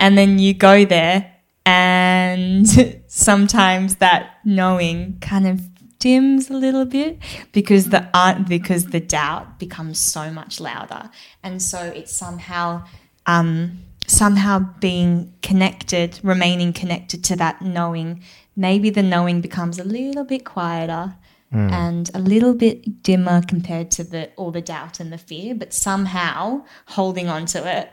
And 0.00 0.18
then 0.18 0.40
you 0.40 0.54
go 0.54 0.84
there 0.84 1.33
and 1.66 2.68
sometimes 3.06 3.96
that 3.96 4.38
knowing 4.44 5.18
kind 5.20 5.46
of 5.46 5.60
dims 5.98 6.50
a 6.50 6.52
little 6.52 6.84
bit 6.84 7.18
because 7.52 7.88
the 7.88 8.08
uh, 8.12 8.38
because 8.40 8.86
the 8.86 9.00
doubt 9.00 9.58
becomes 9.58 9.98
so 9.98 10.30
much 10.30 10.60
louder. 10.60 11.10
And 11.42 11.62
so 11.62 11.80
it's 11.80 12.14
somehow 12.14 12.84
um, 13.26 13.78
somehow 14.06 14.58
being 14.80 15.32
connected 15.40 16.20
remaining 16.22 16.72
connected 16.72 17.24
to 17.24 17.36
that 17.36 17.62
knowing. 17.62 18.22
Maybe 18.56 18.90
the 18.90 19.02
knowing 19.02 19.40
becomes 19.40 19.78
a 19.78 19.84
little 19.84 20.24
bit 20.24 20.44
quieter 20.44 21.16
mm. 21.54 21.70
and 21.70 22.10
a 22.14 22.18
little 22.18 22.54
bit 22.54 23.02
dimmer 23.02 23.42
compared 23.42 23.90
to 23.92 24.04
the 24.04 24.30
all 24.36 24.50
the 24.50 24.60
doubt 24.60 25.00
and 25.00 25.12
the 25.12 25.18
fear 25.18 25.54
but 25.54 25.72
somehow 25.72 26.64
holding 26.86 27.28
on 27.28 27.46
to 27.46 27.78
it 27.78 27.90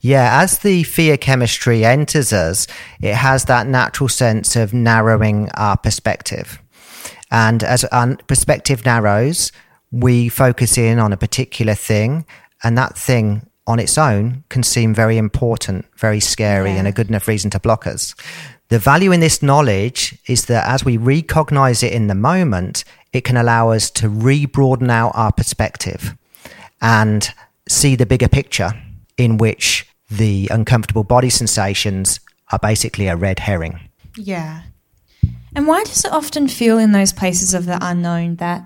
yeah, 0.00 0.40
as 0.40 0.58
the 0.58 0.82
fear 0.82 1.16
chemistry 1.16 1.84
enters 1.84 2.32
us, 2.32 2.66
it 3.00 3.14
has 3.14 3.44
that 3.46 3.66
natural 3.66 4.08
sense 4.08 4.56
of 4.56 4.74
narrowing 4.74 5.50
our 5.54 5.76
perspective. 5.76 6.60
And 7.30 7.62
as 7.62 7.84
our 7.84 8.16
perspective 8.28 8.84
narrows, 8.84 9.50
we 9.90 10.28
focus 10.28 10.76
in 10.78 10.98
on 10.98 11.12
a 11.12 11.16
particular 11.16 11.74
thing, 11.74 12.26
and 12.62 12.76
that 12.78 12.96
thing 12.96 13.48
on 13.66 13.78
its 13.78 13.96
own 13.96 14.44
can 14.48 14.62
seem 14.62 14.94
very 14.94 15.16
important, 15.16 15.86
very 15.96 16.20
scary, 16.20 16.70
yeah. 16.70 16.76
and 16.76 16.88
a 16.88 16.92
good 16.92 17.08
enough 17.08 17.28
reason 17.28 17.50
to 17.50 17.60
block 17.60 17.86
us. 17.86 18.14
The 18.68 18.78
value 18.78 19.12
in 19.12 19.20
this 19.20 19.42
knowledge 19.42 20.18
is 20.26 20.46
that 20.46 20.66
as 20.66 20.84
we 20.84 20.96
recognize 20.96 21.82
it 21.82 21.92
in 21.92 22.08
the 22.08 22.14
moment, 22.14 22.84
it 23.12 23.22
can 23.22 23.36
allow 23.36 23.70
us 23.70 23.90
to 23.92 24.08
re 24.08 24.46
broaden 24.46 24.90
out 24.90 25.12
our 25.14 25.32
perspective 25.32 26.16
and 26.80 27.28
see 27.68 27.96
the 27.96 28.06
bigger 28.06 28.28
picture 28.28 28.72
in 29.16 29.38
which 29.38 29.86
the 30.10 30.48
uncomfortable 30.50 31.04
body 31.04 31.30
sensations 31.30 32.20
are 32.52 32.58
basically 32.58 33.06
a 33.06 33.16
red 33.16 33.38
herring. 33.38 33.80
Yeah. 34.16 34.62
And 35.54 35.66
why 35.66 35.84
does 35.84 36.04
it 36.04 36.12
often 36.12 36.48
feel 36.48 36.78
in 36.78 36.92
those 36.92 37.12
places 37.12 37.54
of 37.54 37.66
the 37.66 37.78
unknown 37.80 38.36
that 38.36 38.64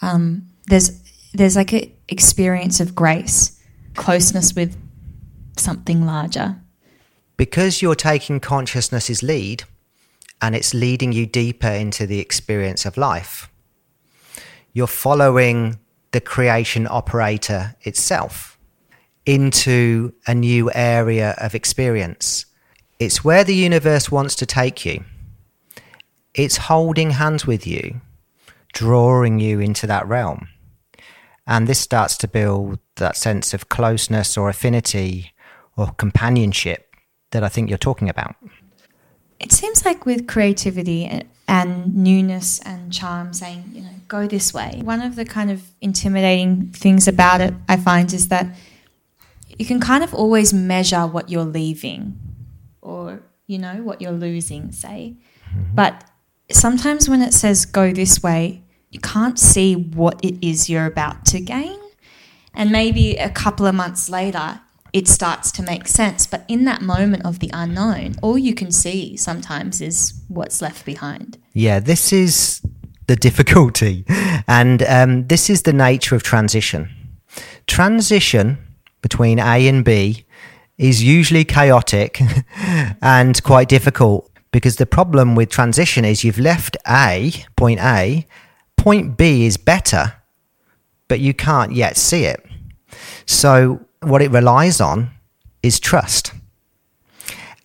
um, 0.00 0.48
there's 0.66 1.00
there's 1.34 1.56
like 1.56 1.72
an 1.72 1.90
experience 2.08 2.80
of 2.80 2.94
grace, 2.94 3.60
closeness 3.94 4.54
with 4.54 4.76
something 5.56 6.06
larger? 6.06 6.56
Because 7.36 7.82
you're 7.82 7.94
taking 7.94 8.38
consciousness's 8.40 9.22
lead, 9.22 9.64
and 10.40 10.54
it's 10.54 10.74
leading 10.74 11.12
you 11.12 11.26
deeper 11.26 11.68
into 11.68 12.06
the 12.06 12.20
experience 12.20 12.84
of 12.84 12.96
life. 12.96 13.48
You're 14.72 14.86
following 14.86 15.78
the 16.12 16.20
creation 16.20 16.86
operator 16.88 17.74
itself 17.82 18.51
into 19.26 20.12
a 20.26 20.34
new 20.34 20.70
area 20.72 21.34
of 21.38 21.54
experience. 21.54 22.46
It's 22.98 23.24
where 23.24 23.44
the 23.44 23.54
universe 23.54 24.10
wants 24.10 24.34
to 24.36 24.46
take 24.46 24.84
you. 24.84 25.04
It's 26.34 26.56
holding 26.56 27.10
hands 27.10 27.46
with 27.46 27.66
you, 27.66 28.00
drawing 28.72 29.38
you 29.38 29.60
into 29.60 29.86
that 29.86 30.06
realm. 30.06 30.48
And 31.46 31.66
this 31.66 31.80
starts 31.80 32.16
to 32.18 32.28
build 32.28 32.78
that 32.96 33.16
sense 33.16 33.52
of 33.52 33.68
closeness 33.68 34.36
or 34.36 34.48
affinity 34.48 35.32
or 35.76 35.88
companionship 35.92 36.94
that 37.32 37.42
I 37.42 37.48
think 37.48 37.68
you're 37.68 37.78
talking 37.78 38.08
about. 38.08 38.36
It 39.40 39.50
seems 39.50 39.84
like 39.84 40.06
with 40.06 40.28
creativity 40.28 41.22
and 41.48 41.94
newness 41.96 42.60
and 42.60 42.92
charm, 42.92 43.32
saying, 43.32 43.72
you 43.74 43.82
know, 43.82 43.90
go 44.06 44.28
this 44.28 44.54
way. 44.54 44.80
One 44.84 45.02
of 45.02 45.16
the 45.16 45.24
kind 45.24 45.50
of 45.50 45.62
intimidating 45.80 46.68
things 46.68 47.08
about 47.08 47.40
it, 47.40 47.52
I 47.68 47.76
find, 47.76 48.12
is 48.12 48.28
that 48.28 48.46
you 49.58 49.66
can 49.66 49.80
kind 49.80 50.04
of 50.04 50.14
always 50.14 50.52
measure 50.52 51.06
what 51.06 51.30
you're 51.30 51.44
leaving 51.44 52.18
or, 52.80 53.22
you 53.46 53.58
know, 53.58 53.76
what 53.82 54.00
you're 54.00 54.12
losing, 54.12 54.72
say. 54.72 55.16
Mm-hmm. 55.50 55.74
But 55.74 56.04
sometimes 56.50 57.08
when 57.08 57.22
it 57.22 57.32
says 57.32 57.64
go 57.66 57.92
this 57.92 58.22
way, 58.22 58.62
you 58.90 59.00
can't 59.00 59.38
see 59.38 59.74
what 59.74 60.22
it 60.24 60.46
is 60.46 60.68
you're 60.68 60.86
about 60.86 61.24
to 61.26 61.40
gain. 61.40 61.78
And 62.54 62.70
maybe 62.70 63.16
a 63.16 63.30
couple 63.30 63.66
of 63.66 63.74
months 63.74 64.10
later, 64.10 64.60
it 64.92 65.08
starts 65.08 65.50
to 65.52 65.62
make 65.62 65.88
sense. 65.88 66.26
But 66.26 66.44
in 66.48 66.66
that 66.66 66.82
moment 66.82 67.24
of 67.24 67.38
the 67.38 67.50
unknown, 67.54 68.16
all 68.20 68.36
you 68.36 68.54
can 68.54 68.70
see 68.70 69.16
sometimes 69.16 69.80
is 69.80 70.22
what's 70.28 70.60
left 70.60 70.84
behind. 70.84 71.38
Yeah, 71.54 71.80
this 71.80 72.12
is 72.12 72.60
the 73.06 73.16
difficulty. 73.16 74.04
And 74.48 74.82
um, 74.82 75.28
this 75.28 75.48
is 75.48 75.62
the 75.62 75.72
nature 75.72 76.16
of 76.16 76.22
transition. 76.24 76.90
Transition 77.66 78.58
between 79.02 79.38
A 79.38 79.68
and 79.68 79.84
B 79.84 80.24
is 80.78 81.02
usually 81.02 81.44
chaotic 81.44 82.20
and 83.02 83.42
quite 83.42 83.68
difficult 83.68 84.30
because 84.52 84.76
the 84.76 84.86
problem 84.86 85.34
with 85.34 85.50
transition 85.50 86.04
is 86.04 86.24
you've 86.24 86.38
left 86.38 86.76
A, 86.88 87.32
point 87.56 87.80
A, 87.80 88.26
point 88.76 89.16
B 89.16 89.44
is 89.46 89.56
better, 89.56 90.14
but 91.08 91.20
you 91.20 91.34
can't 91.34 91.72
yet 91.72 91.96
see 91.96 92.24
it. 92.24 92.44
So, 93.26 93.80
what 94.00 94.22
it 94.22 94.30
relies 94.30 94.80
on 94.80 95.10
is 95.62 95.78
trust. 95.80 96.32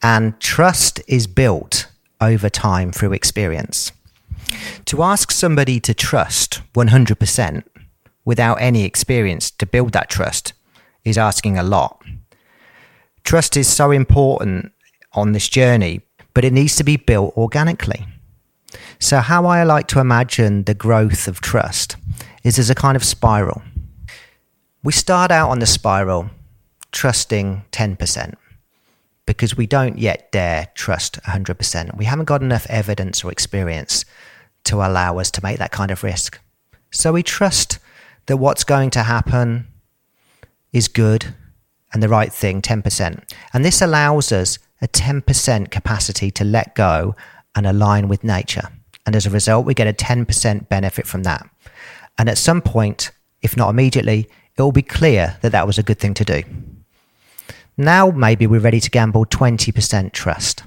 And 0.01 0.39
trust 0.39 1.01
is 1.07 1.27
built 1.27 1.87
over 2.21 2.49
time 2.49 2.91
through 2.91 3.13
experience. 3.13 3.91
To 4.85 5.03
ask 5.03 5.31
somebody 5.31 5.79
to 5.81 5.93
trust 5.93 6.61
100% 6.73 7.63
without 8.23 8.55
any 8.55 8.83
experience 8.83 9.49
to 9.51 9.65
build 9.65 9.93
that 9.93 10.09
trust 10.09 10.53
is 11.07 11.17
asking 11.17 11.57
a 11.57 11.63
lot. 11.63 12.03
Trust 13.23 13.57
is 13.57 13.67
so 13.67 13.91
important 13.91 14.71
on 15.13 15.31
this 15.31 15.49
journey, 15.49 16.01
but 16.33 16.45
it 16.45 16.53
needs 16.53 16.75
to 16.75 16.83
be 16.83 16.97
built 16.97 17.35
organically. 17.35 18.05
So, 18.99 19.19
how 19.19 19.45
I 19.45 19.63
like 19.63 19.87
to 19.87 19.99
imagine 19.99 20.63
the 20.63 20.73
growth 20.73 21.27
of 21.27 21.41
trust 21.41 21.95
is 22.43 22.59
as 22.59 22.69
a 22.69 22.75
kind 22.75 22.95
of 22.95 23.03
spiral. 23.03 23.61
We 24.83 24.91
start 24.91 25.31
out 25.31 25.49
on 25.49 25.59
the 25.59 25.65
spiral 25.65 26.29
trusting 26.91 27.63
10% 27.71 28.33
because 29.25 29.57
we 29.57 29.67
don't 29.67 29.97
yet 29.97 30.31
dare 30.31 30.67
trust 30.73 31.21
100%. 31.23 31.97
We 31.97 32.05
haven't 32.05 32.25
got 32.25 32.41
enough 32.41 32.65
evidence 32.69 33.23
or 33.23 33.31
experience 33.31 34.05
to 34.65 34.77
allow 34.77 35.19
us 35.19 35.31
to 35.31 35.43
make 35.43 35.59
that 35.59 35.71
kind 35.71 35.91
of 35.91 36.03
risk. 36.03 36.39
So 36.91 37.13
we 37.13 37.23
trust 37.23 37.79
that 38.27 38.37
what's 38.37 38.63
going 38.63 38.89
to 38.91 39.03
happen 39.03 39.67
is 40.77 40.87
good 40.87 41.33
and 41.93 42.03
the 42.03 42.09
right 42.09 42.31
thing, 42.31 42.61
10%. 42.61 43.33
And 43.53 43.65
this 43.65 43.81
allows 43.81 44.31
us 44.31 44.59
a 44.81 44.87
10% 44.87 45.71
capacity 45.71 46.31
to 46.31 46.43
let 46.43 46.75
go 46.75 47.15
and 47.55 47.65
align 47.65 48.07
with 48.07 48.23
nature. 48.23 48.69
And 49.05 49.15
as 49.15 49.25
a 49.25 49.29
result, 49.29 49.65
we 49.65 49.73
get 49.73 49.87
a 49.87 49.93
10% 49.93 50.69
benefit 50.69 51.07
from 51.07 51.23
that. 51.23 51.49
And 52.17 52.29
at 52.29 52.37
some 52.37 52.61
point, 52.61 53.11
if 53.41 53.55
not 53.57 53.69
immediately, 53.69 54.29
it 54.55 54.61
will 54.61 54.71
be 54.71 54.81
clear 54.81 55.37
that 55.41 55.51
that 55.51 55.65
was 55.65 55.77
a 55.77 55.83
good 55.83 55.99
thing 55.99 56.13
to 56.15 56.25
do. 56.25 56.43
Now, 57.77 58.09
maybe 58.09 58.47
we're 58.47 58.59
ready 58.59 58.79
to 58.79 58.89
gamble 58.89 59.25
20% 59.25 60.11
trust. 60.11 60.63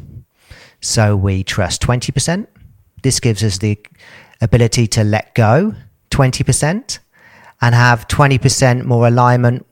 So 0.81 1.17
we 1.17 1.43
trust 1.43 1.83
20%. 1.83 2.47
This 3.03 3.21
gives 3.21 3.43
us 3.45 3.59
the 3.59 3.79
ability 4.41 4.87
to 4.89 5.05
let 5.05 5.35
go 5.35 5.75
20% 6.11 6.99
and 7.61 7.75
have 7.75 8.09
20% 8.09 8.85
more 8.85 9.07
alignment 9.07 9.67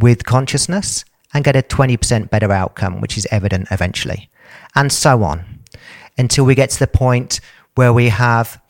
with 0.00 0.24
consciousness 0.24 1.04
and 1.32 1.44
get 1.44 1.56
a 1.56 1.62
20% 1.62 2.30
better 2.30 2.52
outcome, 2.52 3.00
which 3.00 3.16
is 3.16 3.26
evident 3.30 3.68
eventually. 3.70 4.30
And 4.74 4.92
so 4.92 5.22
on 5.22 5.44
until 6.18 6.44
we 6.44 6.54
get 6.54 6.70
to 6.70 6.78
the 6.78 6.86
point 6.86 7.40
where 7.76 7.92
we 7.92 8.08
have 8.08 8.60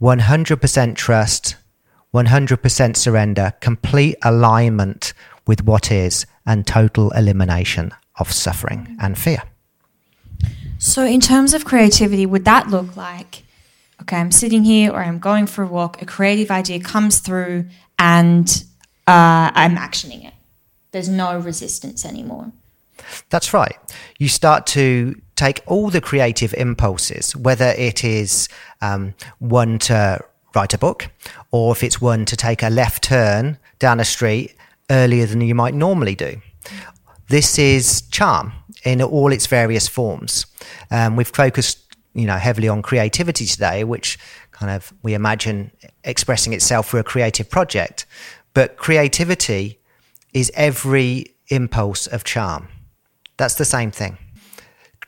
100% 0.00 0.96
trust, 0.96 1.56
100% 2.14 2.96
surrender, 2.96 3.52
complete 3.60 4.16
alignment 4.22 5.12
with 5.46 5.64
what 5.64 5.90
is, 5.90 6.26
and 6.46 6.66
total 6.66 7.10
elimination 7.12 7.92
of 8.18 8.30
suffering 8.30 8.96
and 9.00 9.18
fear. 9.18 9.42
So, 10.78 11.04
in 11.04 11.20
terms 11.20 11.54
of 11.54 11.64
creativity, 11.64 12.26
would 12.26 12.44
that 12.44 12.68
look 12.68 12.96
like, 12.96 13.44
okay, 14.00 14.16
I'm 14.16 14.32
sitting 14.32 14.64
here 14.64 14.90
or 14.90 15.02
I'm 15.02 15.20
going 15.20 15.46
for 15.46 15.62
a 15.62 15.66
walk, 15.66 16.02
a 16.02 16.06
creative 16.06 16.50
idea 16.50 16.80
comes 16.80 17.20
through, 17.20 17.66
and 17.98 18.64
uh, 19.06 19.50
I'm 19.54 19.76
actioning 19.76 20.26
it? 20.26 20.31
There's 20.92 21.08
no 21.08 21.38
resistance 21.38 22.04
anymore. 22.04 22.52
That's 23.30 23.52
right. 23.52 23.76
You 24.18 24.28
start 24.28 24.66
to 24.68 25.20
take 25.34 25.62
all 25.66 25.90
the 25.90 26.00
creative 26.00 26.54
impulses, 26.54 27.34
whether 27.34 27.74
it 27.76 28.04
is 28.04 28.48
um, 28.80 29.14
one 29.38 29.78
to 29.80 30.20
write 30.54 30.74
a 30.74 30.78
book, 30.78 31.08
or 31.50 31.72
if 31.72 31.82
it's 31.82 32.00
one 32.00 32.24
to 32.26 32.36
take 32.36 32.62
a 32.62 32.68
left 32.68 33.02
turn 33.04 33.58
down 33.78 33.98
a 33.98 34.04
street 34.04 34.54
earlier 34.90 35.26
than 35.26 35.40
you 35.40 35.54
might 35.54 35.74
normally 35.74 36.14
do. 36.14 36.40
This 37.28 37.58
is 37.58 38.02
charm 38.02 38.52
in 38.84 39.00
all 39.00 39.32
its 39.32 39.46
various 39.46 39.88
forms. 39.88 40.46
Um, 40.90 41.16
we've 41.16 41.26
focused, 41.28 41.78
you 42.14 42.26
know, 42.26 42.36
heavily 42.36 42.68
on 42.68 42.82
creativity 42.82 43.46
today, 43.46 43.84
which 43.84 44.18
kind 44.50 44.70
of 44.70 44.92
we 45.02 45.14
imagine 45.14 45.70
expressing 46.04 46.52
itself 46.52 46.90
through 46.90 47.00
a 47.00 47.04
creative 47.04 47.48
project. 47.48 48.04
But 48.54 48.76
creativity 48.76 49.78
is 50.32 50.50
every 50.54 51.34
impulse 51.48 52.06
of 52.06 52.24
charm. 52.24 52.68
That's 53.36 53.54
the 53.54 53.64
same 53.64 53.90
thing. 53.90 54.18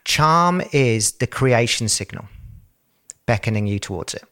Charm 0.05 0.63
is 0.73 1.13
the 1.13 1.27
creation 1.27 1.89
signal 1.89 2.27
beckoning 3.27 3.67
you 3.67 3.79
towards 3.79 4.15
it. 4.15 4.25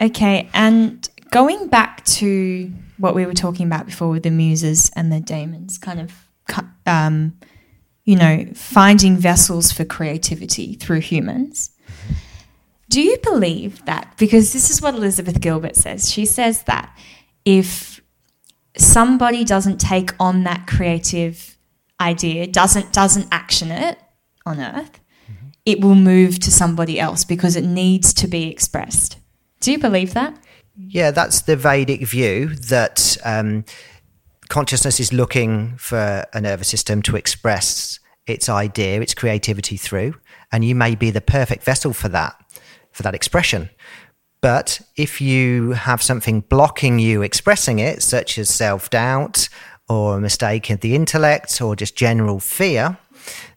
Okay, 0.00 0.48
and 0.52 1.08
going 1.30 1.68
back 1.68 2.04
to 2.04 2.72
what 2.98 3.14
we 3.14 3.24
were 3.24 3.34
talking 3.34 3.66
about 3.66 3.86
before 3.86 4.08
with 4.08 4.22
the 4.22 4.30
muses 4.30 4.90
and 4.96 5.12
the 5.12 5.20
daemons, 5.20 5.78
kind 5.78 6.00
of, 6.00 6.12
um, 6.86 7.38
you 8.04 8.16
know, 8.16 8.46
finding 8.54 9.16
vessels 9.16 9.72
for 9.72 9.84
creativity 9.84 10.74
through 10.74 11.00
humans. 11.00 11.70
Do 12.88 13.00
you 13.02 13.16
believe 13.18 13.84
that? 13.86 14.14
Because 14.16 14.52
this 14.52 14.70
is 14.70 14.80
what 14.80 14.94
Elizabeth 14.94 15.40
Gilbert 15.40 15.76
says. 15.76 16.10
She 16.10 16.24
says 16.24 16.62
that 16.64 16.96
if 17.44 17.95
somebody 18.78 19.44
doesn't 19.44 19.80
take 19.80 20.12
on 20.20 20.44
that 20.44 20.66
creative 20.66 21.56
idea, 22.00 22.46
doesn't 22.46 22.92
doesn't 22.92 23.28
action 23.32 23.70
it 23.70 23.98
on 24.44 24.60
Earth, 24.60 25.00
mm-hmm. 25.30 25.48
it 25.64 25.80
will 25.80 25.94
move 25.94 26.38
to 26.40 26.50
somebody 26.50 27.00
else 27.00 27.24
because 27.24 27.56
it 27.56 27.64
needs 27.64 28.12
to 28.14 28.28
be 28.28 28.50
expressed. 28.50 29.18
Do 29.60 29.72
you 29.72 29.78
believe 29.78 30.14
that? 30.14 30.38
Yeah, 30.76 31.10
that's 31.10 31.42
the 31.42 31.56
Vedic 31.56 32.06
view 32.06 32.48
that 32.48 33.16
um, 33.24 33.64
consciousness 34.48 35.00
is 35.00 35.12
looking 35.12 35.76
for 35.78 36.24
a 36.32 36.40
nervous 36.40 36.68
system 36.68 37.02
to 37.02 37.16
express 37.16 37.98
its 38.26 38.48
idea, 38.48 39.00
its 39.00 39.14
creativity 39.14 39.76
through, 39.76 40.14
and 40.52 40.64
you 40.64 40.74
may 40.74 40.94
be 40.94 41.10
the 41.10 41.20
perfect 41.20 41.64
vessel 41.64 41.92
for 41.92 42.08
that, 42.08 42.36
for 42.92 43.02
that 43.02 43.14
expression. 43.14 43.70
But 44.46 44.80
if 44.94 45.20
you 45.20 45.72
have 45.72 46.00
something 46.00 46.40
blocking 46.40 47.00
you 47.00 47.22
expressing 47.22 47.80
it, 47.80 48.00
such 48.00 48.38
as 48.38 48.48
self 48.48 48.90
doubt 48.90 49.48
or 49.88 50.18
a 50.18 50.20
mistake 50.20 50.70
in 50.70 50.76
the 50.76 50.94
intellect 50.94 51.60
or 51.60 51.74
just 51.74 51.96
general 51.96 52.38
fear, 52.38 52.96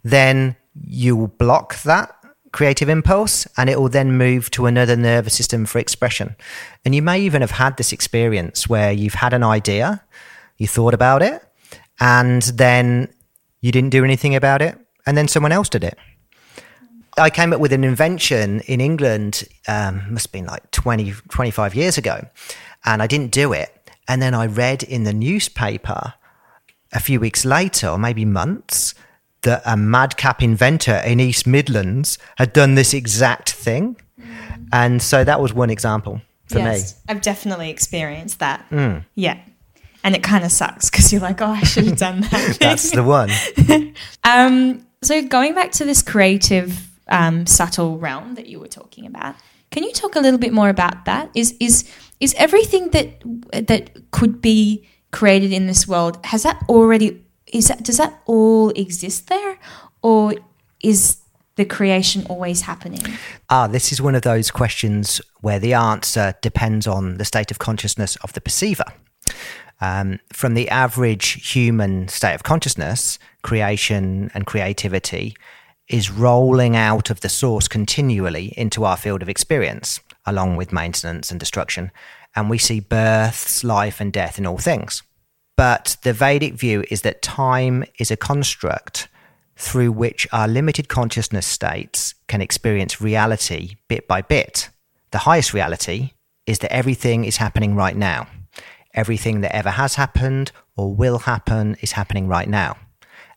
then 0.03 0.55
you 0.73 1.15
will 1.15 1.27
block 1.27 1.79
that 1.83 2.11
creative 2.53 2.89
impulse 2.89 3.47
and 3.55 3.69
it 3.69 3.79
will 3.79 3.89
then 3.89 4.17
move 4.17 4.49
to 4.49 4.65
another 4.65 4.95
nervous 4.95 5.35
system 5.35 5.67
for 5.67 5.77
expression. 5.77 6.35
And 6.83 6.95
you 6.95 7.03
may 7.03 7.19
even 7.21 7.41
have 7.41 7.51
had 7.51 7.77
this 7.77 7.93
experience 7.93 8.67
where 8.67 8.91
you've 8.91 9.13
had 9.13 9.33
an 9.33 9.43
idea, 9.43 10.03
you 10.57 10.65
thought 10.65 10.95
about 10.95 11.21
it, 11.21 11.43
and 11.99 12.41
then 12.41 13.13
you 13.61 13.71
didn't 13.71 13.91
do 13.91 14.03
anything 14.03 14.33
about 14.33 14.63
it, 14.63 14.75
and 15.05 15.15
then 15.15 15.27
someone 15.27 15.51
else 15.51 15.69
did 15.69 15.83
it. 15.83 15.99
I 17.19 17.29
came 17.29 17.53
up 17.53 17.59
with 17.59 17.73
an 17.73 17.83
invention 17.83 18.61
in 18.61 18.81
England, 18.81 19.43
um, 19.67 20.03
must 20.11 20.27
have 20.27 20.31
been 20.31 20.45
like 20.45 20.71
20, 20.71 21.13
25 21.29 21.75
years 21.75 21.97
ago, 21.97 22.25
and 22.85 23.01
I 23.01 23.07
didn't 23.07 23.31
do 23.31 23.53
it. 23.53 23.75
And 24.07 24.21
then 24.21 24.33
I 24.33 24.47
read 24.47 24.81
in 24.81 25.03
the 25.03 25.13
newspaper 25.13 26.13
a 26.91 26.99
few 26.99 27.19
weeks 27.19 27.45
later, 27.45 27.89
or 27.89 27.97
maybe 27.99 28.25
months, 28.25 28.95
that 29.41 29.61
a 29.65 29.77
madcap 29.77 30.41
inventor 30.41 31.01
in 31.05 31.19
East 31.19 31.45
Midlands 31.47 32.17
had 32.37 32.53
done 32.53 32.75
this 32.75 32.93
exact 32.93 33.51
thing. 33.51 33.95
Mm. 34.19 34.67
And 34.73 35.01
so 35.01 35.23
that 35.23 35.39
was 35.39 35.53
one 35.53 35.69
example 35.69 36.21
for 36.47 36.59
yes, 36.59 36.95
me. 36.95 37.01
I've 37.09 37.21
definitely 37.21 37.69
experienced 37.69 38.39
that. 38.39 38.65
Mm. 38.69 39.05
Yeah. 39.15 39.39
And 40.03 40.15
it 40.15 40.23
kind 40.23 40.43
of 40.43 40.51
sucks 40.51 40.89
because 40.89 41.11
you're 41.11 41.21
like, 41.21 41.41
oh, 41.41 41.51
I 41.51 41.61
should 41.61 41.85
have 41.85 41.97
done 41.97 42.21
that. 42.21 42.57
That's 42.59 42.91
the 42.91 43.03
one. 43.03 43.29
um, 44.23 44.85
so 45.01 45.21
going 45.21 45.53
back 45.55 45.71
to 45.73 45.85
this 45.85 46.01
creative, 46.01 46.88
um, 47.09 47.45
subtle 47.45 47.97
realm 47.97 48.35
that 48.35 48.47
you 48.47 48.59
were 48.59 48.67
talking 48.67 49.05
about, 49.05 49.35
can 49.71 49.83
you 49.83 49.91
talk 49.91 50.15
a 50.15 50.19
little 50.19 50.39
bit 50.39 50.53
more 50.53 50.69
about 50.69 51.05
that? 51.05 51.29
Is 51.35 51.55
is 51.59 51.89
is 52.19 52.33
everything 52.37 52.89
that 52.89 53.21
that 53.67 54.11
could 54.11 54.41
be 54.41 54.87
created 55.11 55.51
in 55.51 55.67
this 55.67 55.87
world 55.87 56.23
has 56.25 56.43
that 56.43 56.63
already 56.69 57.23
is 57.47 57.67
that 57.67 57.83
does 57.83 57.97
that 57.97 58.21
all 58.25 58.69
exist 58.71 59.27
there, 59.27 59.59
or 60.01 60.33
is 60.81 61.17
the 61.55 61.65
creation 61.65 62.25
always 62.29 62.61
happening? 62.61 63.01
Ah, 63.49 63.67
this 63.67 63.91
is 63.91 64.01
one 64.01 64.15
of 64.15 64.21
those 64.21 64.49
questions 64.49 65.21
where 65.41 65.59
the 65.59 65.73
answer 65.73 66.33
depends 66.41 66.87
on 66.87 67.17
the 67.17 67.25
state 67.25 67.51
of 67.51 67.59
consciousness 67.59 68.15
of 68.17 68.33
the 68.33 68.41
perceiver. 68.41 68.85
Um, 69.81 70.19
from 70.33 70.55
the 70.55 70.69
average 70.69 71.53
human 71.53 72.07
state 72.07 72.33
of 72.33 72.43
consciousness, 72.43 73.19
creation 73.43 74.29
and 74.33 74.45
creativity 74.45 75.35
is 75.89 76.11
rolling 76.11 76.75
out 76.75 77.09
of 77.09 77.21
the 77.21 77.29
source 77.29 77.67
continually 77.67 78.53
into 78.55 78.83
our 78.83 78.95
field 78.95 79.21
of 79.21 79.29
experience, 79.29 79.99
along 80.25 80.55
with 80.55 80.71
maintenance 80.71 81.31
and 81.31 81.39
destruction. 81.39 81.91
And 82.35 82.49
we 82.49 82.57
see 82.59 82.79
births, 82.79 83.63
life, 83.63 83.99
and 83.99 84.13
death 84.13 84.37
in 84.37 84.45
all 84.45 84.59
things. 84.59 85.01
But 85.57 85.97
the 86.03 86.13
Vedic 86.13 86.53
view 86.53 86.85
is 86.89 87.01
that 87.01 87.21
time 87.21 87.83
is 87.97 88.11
a 88.11 88.17
construct 88.17 89.09
through 89.57 89.91
which 89.91 90.27
our 90.31 90.47
limited 90.47 90.87
consciousness 90.87 91.45
states 91.45 92.13
can 92.27 92.41
experience 92.41 93.01
reality 93.01 93.75
bit 93.89 94.07
by 94.07 94.21
bit. 94.21 94.69
The 95.11 95.17
highest 95.19 95.53
reality 95.53 96.11
is 96.45 96.59
that 96.59 96.71
everything 96.71 97.25
is 97.25 97.37
happening 97.37 97.75
right 97.75 97.97
now. 97.97 98.27
Everything 98.93 99.41
that 99.41 99.55
ever 99.55 99.71
has 99.71 99.95
happened 99.95 100.51
or 100.77 100.95
will 100.95 101.19
happen 101.19 101.75
is 101.81 101.91
happening 101.91 102.27
right 102.27 102.47
now. 102.47 102.77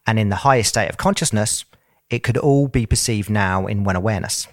And 0.07 0.19
in 0.19 0.29
the 0.29 0.37
highest 0.37 0.69
state 0.69 0.89
of 0.89 0.97
consciousness, 0.97 1.65
it 2.13 2.23
could 2.23 2.37
all 2.37 2.69
be 2.69 2.87
perceived 2.87 3.31
now 3.31 3.67
in 3.67 3.85
one 3.85 3.97
awareness. 3.97 4.47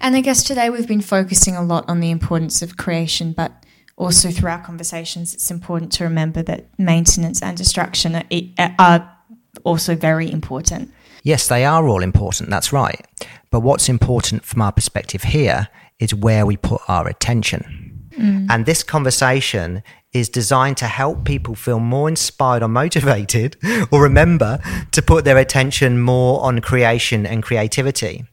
And 0.00 0.16
I 0.16 0.20
guess 0.20 0.42
today 0.42 0.70
we've 0.70 0.88
been 0.88 1.00
focusing 1.00 1.54
a 1.54 1.62
lot 1.62 1.88
on 1.88 2.00
the 2.00 2.10
importance 2.10 2.62
of 2.62 2.76
creation, 2.76 3.32
but 3.32 3.52
also 3.96 4.30
through 4.30 4.50
our 4.50 4.62
conversations, 4.62 5.34
it's 5.34 5.50
important 5.50 5.92
to 5.92 6.04
remember 6.04 6.42
that 6.42 6.66
maintenance 6.78 7.42
and 7.42 7.56
destruction 7.56 8.16
are, 8.16 8.74
are 8.78 9.16
also 9.64 9.94
very 9.94 10.30
important. 10.30 10.92
Yes, 11.22 11.46
they 11.46 11.64
are 11.64 11.86
all 11.86 12.02
important, 12.02 12.50
that's 12.50 12.72
right. 12.72 13.06
But 13.50 13.60
what's 13.60 13.88
important 13.88 14.44
from 14.44 14.62
our 14.62 14.72
perspective 14.72 15.22
here 15.22 15.68
is 16.00 16.14
where 16.14 16.44
we 16.46 16.56
put 16.56 16.80
our 16.88 17.06
attention. 17.06 18.08
Mm. 18.18 18.46
And 18.50 18.66
this 18.66 18.82
conversation 18.82 19.82
is 20.12 20.28
designed 20.28 20.76
to 20.76 20.86
help 20.86 21.24
people 21.24 21.54
feel 21.54 21.80
more 21.80 22.08
inspired 22.08 22.62
or 22.62 22.68
motivated 22.68 23.56
or 23.90 24.02
remember 24.02 24.58
to 24.90 25.00
put 25.00 25.24
their 25.24 25.38
attention 25.38 26.00
more 26.00 26.42
on 26.42 26.60
creation 26.60 27.24
and 27.24 27.42
creativity 27.42 28.24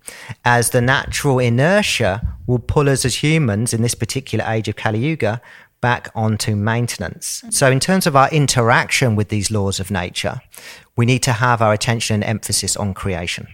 as 0.44 0.72
the 0.72 0.82
natural 0.82 1.40
inertia 1.40 2.36
will 2.48 2.60
pull 2.60 2.90
us 2.90 3.06
as 3.06 3.24
humans 3.24 3.74
in 3.74 3.82
this 3.82 3.96
particular 3.96 4.44
age 4.46 4.68
of 4.68 4.76
Kali 4.76 5.00
Yuga 5.00 5.42
back 5.82 6.10
onto 6.14 6.56
maintenance. 6.56 7.44
So 7.52 7.72
in 7.72 7.80
terms 7.80 8.06
of 8.06 8.16
our 8.16 8.30
interaction 8.32 9.16
with 9.16 9.30
these 9.30 9.50
laws 9.50 9.80
of 9.80 9.90
nature, 9.90 10.42
we 10.98 11.06
need 11.06 11.24
to 11.24 11.32
have 11.32 11.62
our 11.62 11.72
attention 11.72 12.16
and 12.16 12.24
emphasis 12.24 12.76
on 12.76 12.94
creation. 12.94 13.48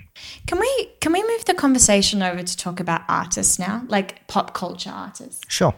Can 0.47 0.59
we 0.59 0.89
can 1.01 1.13
we 1.13 1.21
move 1.21 1.45
the 1.45 1.53
conversation 1.53 2.23
over 2.23 2.41
to 2.41 2.57
talk 2.57 2.79
about 2.79 3.01
artists 3.07 3.59
now, 3.59 3.83
like 3.87 4.25
pop 4.27 4.55
culture 4.55 4.89
artists? 4.89 5.41
Sure. 5.47 5.75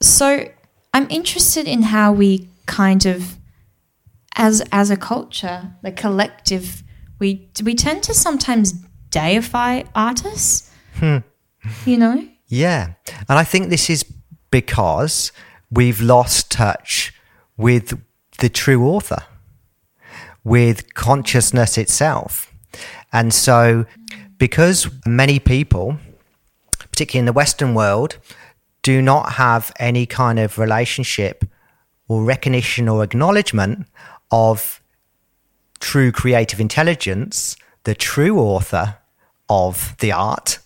So 0.00 0.48
I'm 0.92 1.06
interested 1.10 1.66
in 1.66 1.82
how 1.82 2.12
we 2.12 2.48
kind 2.66 3.06
of, 3.06 3.36
as 4.36 4.62
as 4.72 4.90
a 4.90 4.96
culture, 4.96 5.72
the 5.82 5.92
collective, 5.92 6.82
we 7.18 7.48
we 7.64 7.74
tend 7.74 8.02
to 8.04 8.14
sometimes 8.14 8.72
deify 9.10 9.82
artists. 9.94 10.70
Hmm. 10.94 11.18
You 11.86 11.98
know. 11.98 12.28
Yeah. 12.46 12.94
And 13.28 13.38
I 13.38 13.44
think 13.44 13.68
this 13.68 13.88
is 13.88 14.04
because 14.50 15.32
we've 15.70 16.00
lost 16.00 16.50
touch 16.50 17.12
with 17.56 17.98
the 18.38 18.48
true 18.48 18.84
author, 18.84 19.24
with 20.42 20.94
consciousness 20.94 21.78
itself. 21.78 22.52
And 23.12 23.32
so, 23.32 23.86
because 24.38 24.90
many 25.06 25.38
people, 25.38 25.98
particularly 26.90 27.20
in 27.20 27.26
the 27.26 27.32
Western 27.32 27.74
world, 27.74 28.18
do 28.82 29.02
not 29.02 29.32
have 29.32 29.72
any 29.78 30.06
kind 30.06 30.38
of 30.38 30.58
relationship 30.58 31.44
or 32.08 32.24
recognition 32.24 32.88
or 32.88 33.04
acknowledgement 33.04 33.86
of 34.30 34.82
true 35.80 36.12
creative 36.12 36.60
intelligence, 36.60 37.56
the 37.84 37.94
true 37.94 38.38
author 38.38 38.96
of 39.48 39.96
the 39.98 40.12
art, 40.12 40.58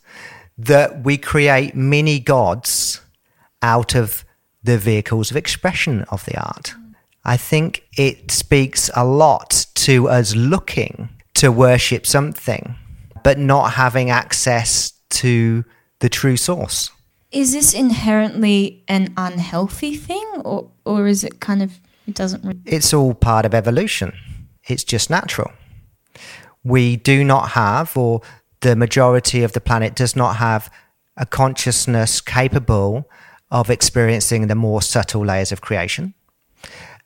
that 0.59 1.05
we 1.05 1.16
create 1.16 1.74
mini 1.74 2.20
gods 2.20 3.00
out 3.62 3.94
of 3.94 4.24
the 4.62 4.79
vehicles 4.79 5.31
of 5.31 5.37
expression 5.37 6.03
of 6.11 6.24
the 6.24 6.38
art. 6.38 6.74
I 7.24 7.37
think 7.37 7.85
it 7.96 8.31
speaks 8.31 8.90
a 8.94 9.05
lot 9.05 9.66
to 9.74 10.09
us 10.09 10.35
looking 10.37 11.09
to 11.35 11.50
worship 11.50 12.07
something, 12.07 12.77
but 13.22 13.38
not 13.38 13.72
having 13.72 14.11
access 14.11 14.92
to 15.11 15.64
the 16.00 16.09
true 16.09 16.37
source. 16.37 16.90
Is 17.35 17.53
this 17.53 17.75
inherently 17.75 18.85
an 18.87 19.12
unhealthy 19.16 19.97
thing, 19.97 20.25
or 20.44 20.70
or 20.85 21.09
is 21.09 21.25
it 21.25 21.40
kind 21.40 21.62
of 21.62 21.81
it 22.07 22.14
doesn't? 22.14 22.62
It's 22.64 22.94
all 22.94 23.12
part 23.12 23.44
of 23.44 23.55
evolution, 23.55 24.12
it's 24.68 24.85
just 24.85 25.11
natural. 25.11 25.51
We 26.62 26.97
do 26.97 27.25
not 27.25 27.51
have, 27.51 27.97
or 27.97 28.23
the 28.61 28.77
majority 28.77 29.42
of 29.42 29.53
the 29.53 29.61
planet 29.61 29.97
does 29.97 30.14
not 30.16 30.37
have, 30.37 30.70
a 31.16 31.27
consciousness 31.27 32.20
capable 32.20 33.11
of 33.51 33.68
experiencing 33.68 34.47
the 34.47 34.55
more 34.55 34.81
subtle 34.81 35.25
layers 35.25 35.53
of 35.53 35.61
creation. 35.61 36.14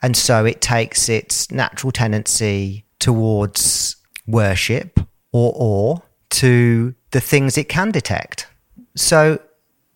And 0.03 0.17
so 0.17 0.45
it 0.45 0.61
takes 0.61 1.09
its 1.09 1.51
natural 1.51 1.91
tendency 1.91 2.85
towards 2.99 3.97
worship 4.27 5.01
or 5.33 5.53
awe 5.57 5.99
to 6.31 6.95
the 7.11 7.21
things 7.21 7.59
it 7.59 7.69
can 7.69 7.91
detect. 7.91 8.47
So 8.95 9.41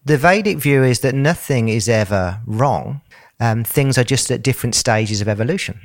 the 0.05 0.17
Vedic 0.17 0.59
view 0.59 0.83
is 0.83 1.01
that 1.01 1.15
nothing 1.15 1.69
is 1.69 1.89
ever 1.89 2.41
wrong. 2.47 3.01
Um, 3.41 3.65
things 3.65 3.99
are 3.99 4.05
just 4.05 4.31
at 4.31 4.43
different 4.43 4.75
stages 4.75 5.21
of 5.21 5.29
evolution. 5.29 5.81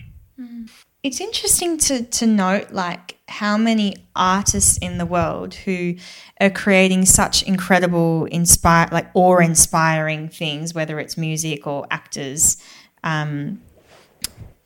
It's 1.03 1.21
interesting 1.21 1.77
to 1.77 2.03
to 2.03 2.25
note 2.25 2.71
like 2.71 3.17
how 3.29 3.55
many 3.55 3.95
artists 4.15 4.77
in 4.77 4.97
the 4.97 5.05
world 5.05 5.53
who 5.53 5.95
are 6.41 6.49
creating 6.49 7.05
such 7.05 7.43
incredible, 7.43 8.25
inspire 8.25 8.89
like 8.91 9.07
awe-inspiring 9.13 10.29
things, 10.29 10.73
whether 10.73 10.99
it's 10.99 11.15
music 11.15 11.67
or 11.67 11.85
actors, 11.91 12.57
um, 13.03 13.61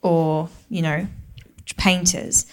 or 0.00 0.48
you 0.68 0.82
know, 0.82 1.06
painters, 1.76 2.46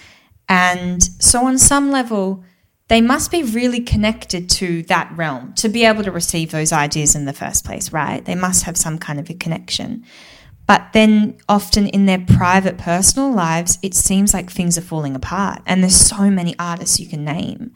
and 0.47 1.01
so 1.01 1.45
on 1.45 1.57
some 1.57 1.89
level. 1.89 2.43
They 2.89 3.01
must 3.01 3.31
be 3.31 3.43
really 3.43 3.81
connected 3.81 4.49
to 4.51 4.83
that 4.83 5.11
realm 5.15 5.53
to 5.53 5.69
be 5.69 5.85
able 5.85 6.03
to 6.03 6.11
receive 6.11 6.51
those 6.51 6.73
ideas 6.73 7.15
in 7.15 7.25
the 7.25 7.33
first 7.33 7.63
place, 7.63 7.93
right? 7.93 8.25
They 8.25 8.35
must 8.35 8.63
have 8.63 8.75
some 8.75 8.97
kind 8.97 9.19
of 9.19 9.29
a 9.29 9.35
connection. 9.35 10.03
But 10.65 10.93
then 10.93 11.37
often 11.47 11.87
in 11.87 12.07
their 12.07 12.19
private 12.19 12.77
personal 12.77 13.31
lives, 13.31 13.79
it 13.81 13.93
seems 13.93 14.33
like 14.33 14.51
things 14.51 14.77
are 14.77 14.81
falling 14.81 15.15
apart. 15.15 15.61
And 15.65 15.81
there's 15.81 15.95
so 15.95 16.29
many 16.29 16.55
artists 16.59 16.99
you 16.99 17.07
can 17.07 17.23
name 17.23 17.73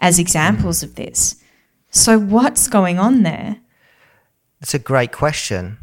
as 0.00 0.18
examples 0.18 0.82
of 0.82 0.96
this. 0.96 1.36
So 1.90 2.18
what's 2.18 2.68
going 2.68 2.98
on 2.98 3.22
there? 3.22 3.56
That's 4.60 4.74
a 4.74 4.78
great 4.78 5.12
question. 5.12 5.78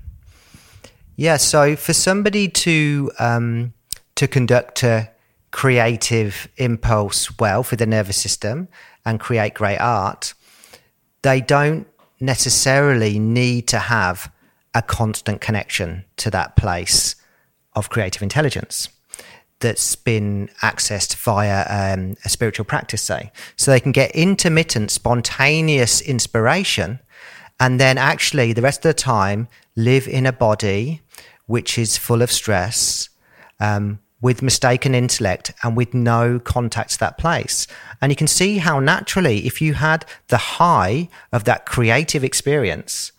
Yeah, 1.16 1.38
so 1.38 1.76
for 1.76 1.94
somebody 1.94 2.48
to 2.50 3.12
um, 3.18 3.74
to 4.16 4.28
conduct 4.28 4.84
a 4.84 5.10
creative 5.58 6.48
impulse 6.58 7.36
well 7.40 7.64
for 7.64 7.76
the 7.78 7.86
nervous 7.88 8.16
system 8.16 8.68
and 9.04 9.20
create 9.20 9.56
great 9.56 9.80
art, 9.80 10.36
they 11.24 11.42
don't 11.42 11.88
necessarily 12.20 13.18
need 13.18 13.68
to 13.68 13.80
have 13.80 14.32
a 14.76 14.84
constant 14.84 15.42
connection 15.42 16.06
to 16.16 16.30
that 16.30 16.56
place 16.56 17.16
of 17.76 17.90
creative 17.90 18.22
intelligence 18.22 18.90
that's 19.60 19.96
been 19.96 20.48
accessed 20.62 21.16
via 21.16 21.66
um, 21.68 22.16
a 22.24 22.30
spiritual 22.30 22.64
practice, 22.64 23.02
say. 23.02 23.32
So 23.56 23.72
they 23.72 23.80
can 23.80 23.92
get 23.92 24.12
intermittent, 24.12 24.92
spontaneous 24.92 26.02
inspiration 26.02 27.00
and 27.60 27.80
then 27.80 27.98
actually 27.98 28.54
the 28.54 28.62
rest 28.62 28.86
of 28.86 28.90
the 28.90 29.02
time 29.02 29.48
live 29.76 30.08
in 30.08 30.28
a 30.28 30.32
body 30.32 31.02
which 31.48 31.80
is 31.80 31.98
full 31.98 32.22
of 32.22 32.32
stress, 32.32 33.10
um, 33.60 33.98
with 34.22 34.42
mistaken 34.42 34.96
intellect 34.96 35.54
and 35.64 35.78
with 35.78 35.94
no 35.94 36.40
contact 36.40 36.92
to 36.92 37.00
that 37.00 37.18
place. 37.18 37.68
And 38.02 38.12
you 38.12 38.16
can 38.16 38.28
see 38.28 38.58
how 38.58 38.80
naturally, 38.80 39.46
if 39.46 39.62
you 39.62 39.76
had 39.76 40.06
the 40.28 40.38
high 40.38 41.10
of 41.32 41.44
that 41.44 41.66
creative 41.66 42.24
experience 42.24 43.12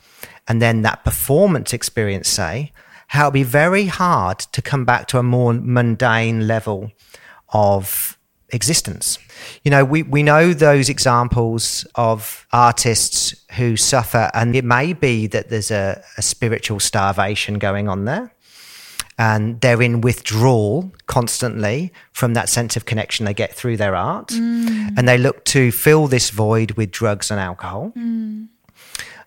and 0.49 0.61
then 0.61 0.83
that 0.83 1.05
performance 1.05 1.73
experience, 1.73 2.29
say, 2.29 2.73
how 3.09 3.25
it'd 3.25 3.35
be 3.35 3.43
very 3.43 3.87
hard 3.87 4.39
to 4.39 4.61
come 4.61 4.85
back 4.85 5.07
to 5.09 5.19
a 5.19 5.23
more 5.23 5.53
mundane 5.53 6.47
level 6.47 6.93
of 7.51 8.19
existence. 8.51 9.19
You 9.63 9.71
know, 9.71 9.85
we, 9.85 10.03
we 10.03 10.23
know 10.23 10.53
those 10.53 10.89
examples 10.89 11.87
of 11.95 12.47
artists 12.53 13.35
who 13.53 13.77
suffer, 13.77 14.31
and 14.35 14.57
it 14.57 14.65
may 14.65 14.93
be 14.95 15.27
that 15.29 15.49
there's 15.49 15.71
a, 15.71 16.03
a 16.17 16.23
spiritual 16.23 16.81
starvation 16.81 17.59
going 17.59 17.89
on 17.89 18.05
there 18.05 18.35
and 19.19 19.61
they're 19.61 19.83
in 19.83 20.01
withdrawal 20.01 20.93
constantly 21.07 21.93
from 22.13 22.35
that 22.35 22.49
sense 22.49 22.77
of 22.77 22.85
connection 22.85 23.27
they 23.27 23.35
get 23.35 23.53
through 23.53 23.77
their 23.77 23.97
art. 23.97 24.29
Mm. 24.29 24.97
And 24.97 25.09
they 25.09 25.19
look 25.19 25.45
to 25.47 25.73
fill 25.73 26.07
this 26.07 26.31
void 26.31 26.73
with 26.73 26.93
drugs 26.93 27.31
and 27.31 27.41
alcohol. 27.41 27.93
Mm. 27.97 28.49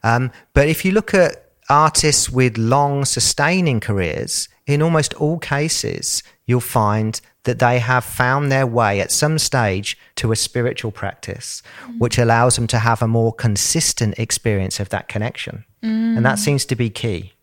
Um, 0.03 0.31
but 0.53 0.69
if 0.69 0.85
you 0.85 0.93
look 0.93 1.13
at 1.13 1.51
artists 1.69 2.29
with 2.29 2.57
long 2.57 3.03
sustaining 3.05 3.81
careers, 3.81 4.47
in 4.65 4.81
almost 4.81 5.13
all 5.15 5.37
cases, 5.37 6.23
you'll 6.45 6.61
find 6.61 7.19
that 7.43 7.59
they 7.59 7.79
have 7.79 8.05
found 8.05 8.51
their 8.51 8.67
way 8.67 9.01
at 9.01 9.11
some 9.11 9.37
stage 9.39 9.97
to 10.15 10.31
a 10.31 10.35
spiritual 10.35 10.91
practice, 10.91 11.61
mm. 11.85 11.99
which 11.99 12.17
allows 12.17 12.55
them 12.55 12.67
to 12.67 12.79
have 12.79 13.01
a 13.01 13.07
more 13.07 13.33
consistent 13.33 14.17
experience 14.17 14.79
of 14.79 14.89
that 14.89 15.09
connection. 15.09 15.65
And 16.17 16.25
that 16.25 16.39
seems 16.39 16.65
to 16.65 16.75
be 16.75 16.89
key. 16.89 17.33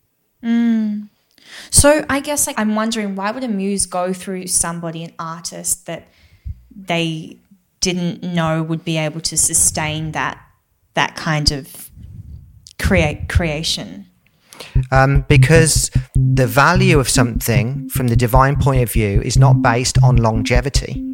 So 1.69 2.05
I 2.09 2.19
guess 2.19 2.47
like 2.47 2.59
I'm 2.59 2.75
wondering 2.75 3.15
why 3.15 3.31
would 3.31 3.43
a 3.43 3.47
muse 3.47 3.85
go 3.85 4.13
through 4.13 4.47
somebody, 4.47 5.03
an 5.03 5.13
artist 5.19 5.85
that 5.85 6.07
they 6.75 7.37
didn't 7.81 8.23
know 8.23 8.61
would 8.63 8.83
be 8.83 8.97
able 8.97 9.21
to 9.21 9.37
sustain 9.37 10.11
that 10.11 10.41
that 10.95 11.15
kind 11.15 11.51
of 11.51 11.89
create 12.79 13.29
creation. 13.29 14.05
Um, 14.91 15.25
because 15.29 15.89
the 16.15 16.47
value 16.47 16.99
of 16.99 17.07
something 17.07 17.87
from 17.89 18.07
the 18.07 18.15
divine 18.15 18.57
point 18.57 18.81
of 18.81 18.91
view 18.91 19.21
is 19.21 19.37
not 19.37 19.61
based 19.61 20.01
on 20.03 20.17
longevity. 20.17 21.05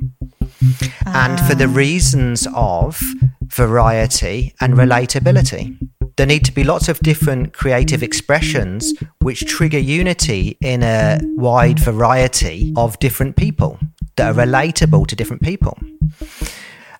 And 1.06 1.40
for 1.42 1.54
the 1.54 1.68
reasons 1.68 2.48
of 2.56 3.02
variety 3.44 4.54
and 4.60 4.74
relatability. 4.74 5.78
There 6.18 6.26
need 6.26 6.46
to 6.46 6.54
be 6.54 6.64
lots 6.64 6.88
of 6.88 7.00
different 7.00 7.54
creative 7.54 8.02
expressions 8.02 8.94
which 9.20 9.46
trigger 9.46 9.80
unity 9.80 10.58
in 10.62 10.82
a 10.82 11.20
wide 11.36 11.80
variety 11.80 12.74
of 12.78 12.98
different 13.00 13.36
people 13.36 13.80
that 14.16 14.32
are 14.32 14.46
relatable 14.46 15.08
to 15.08 15.16
different 15.16 15.42
people. 15.42 15.78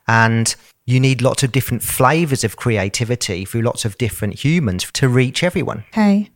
And 0.08 0.54
you 0.86 1.00
need 1.00 1.22
lots 1.22 1.44
of 1.44 1.52
different 1.52 1.82
flavors 1.82 2.44
of 2.44 2.58
creativity 2.58 3.46
through 3.46 3.62
lots 3.62 3.86
of 3.86 3.98
different 3.98 4.44
humans 4.44 4.92
to 4.94 5.08
reach 5.08 5.44
everyone. 5.44 5.86
Okay. 5.90 6.30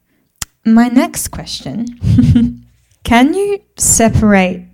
my 0.65 0.87
next 0.87 1.29
question 1.29 1.85
Can 3.03 3.33
you 3.33 3.59
separate 3.77 4.67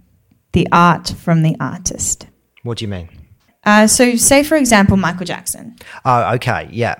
the 0.52 0.68
art 0.72 1.10
from 1.10 1.44
the 1.44 1.56
artist? 1.60 2.28
What 2.64 2.80
do 2.80 2.86
you 2.86 2.90
mean? 2.90 3.10
Uh, 3.64 3.88
so, 3.88 4.16
say 4.16 4.44
for 4.44 4.56
example, 4.56 4.98
Michael 4.98 5.26
Jackson. 5.26 5.76
Oh, 6.04 6.34
okay. 6.36 6.68
Yeah. 6.72 6.96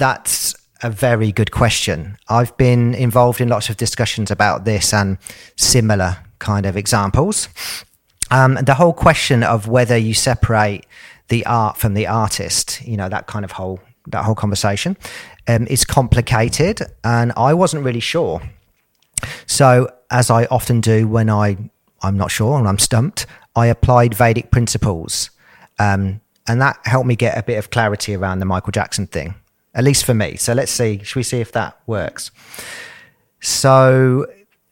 That's 0.00 0.54
a 0.82 0.88
very 0.88 1.30
good 1.30 1.50
question. 1.50 2.16
I've 2.26 2.56
been 2.56 2.94
involved 2.94 3.38
in 3.38 3.50
lots 3.50 3.68
of 3.68 3.76
discussions 3.76 4.30
about 4.30 4.64
this 4.64 4.94
and 4.94 5.18
similar 5.56 6.16
kind 6.38 6.64
of 6.64 6.74
examples. 6.74 7.50
Um, 8.30 8.54
the 8.54 8.72
whole 8.72 8.94
question 8.94 9.42
of 9.42 9.68
whether 9.68 9.98
you 9.98 10.14
separate 10.14 10.86
the 11.28 11.44
art 11.44 11.76
from 11.76 11.92
the 11.92 12.06
artist, 12.06 12.80
you 12.80 12.96
know, 12.96 13.10
that 13.10 13.26
kind 13.26 13.44
of 13.44 13.52
whole 13.52 13.78
that 14.06 14.24
whole 14.24 14.34
conversation 14.34 14.96
um, 15.46 15.66
is 15.66 15.84
complicated, 15.84 16.80
and 17.04 17.30
I 17.36 17.52
wasn't 17.52 17.84
really 17.84 18.00
sure. 18.00 18.40
So, 19.44 19.92
as 20.10 20.30
I 20.30 20.46
often 20.46 20.80
do 20.80 21.06
when 21.06 21.28
I 21.28 21.58
I'm 22.00 22.16
not 22.16 22.30
sure 22.30 22.58
and 22.58 22.66
I'm 22.66 22.78
stumped, 22.78 23.26
I 23.54 23.66
applied 23.66 24.14
Vedic 24.14 24.50
principles, 24.50 25.28
um, 25.78 26.22
and 26.48 26.58
that 26.62 26.78
helped 26.84 27.06
me 27.06 27.16
get 27.16 27.36
a 27.36 27.42
bit 27.42 27.58
of 27.58 27.68
clarity 27.68 28.14
around 28.14 28.38
the 28.38 28.46
Michael 28.46 28.72
Jackson 28.72 29.06
thing, 29.06 29.34
at 29.74 29.84
least 29.84 30.04
for 30.04 30.14
me. 30.14 30.36
So 30.36 30.52
let's 30.52 30.72
see. 30.72 31.00
Should 31.02 31.16
we 31.16 31.22
see 31.22 31.40
if 31.40 31.52
that 31.52 31.78
works? 31.86 32.30
So, 33.40 34.26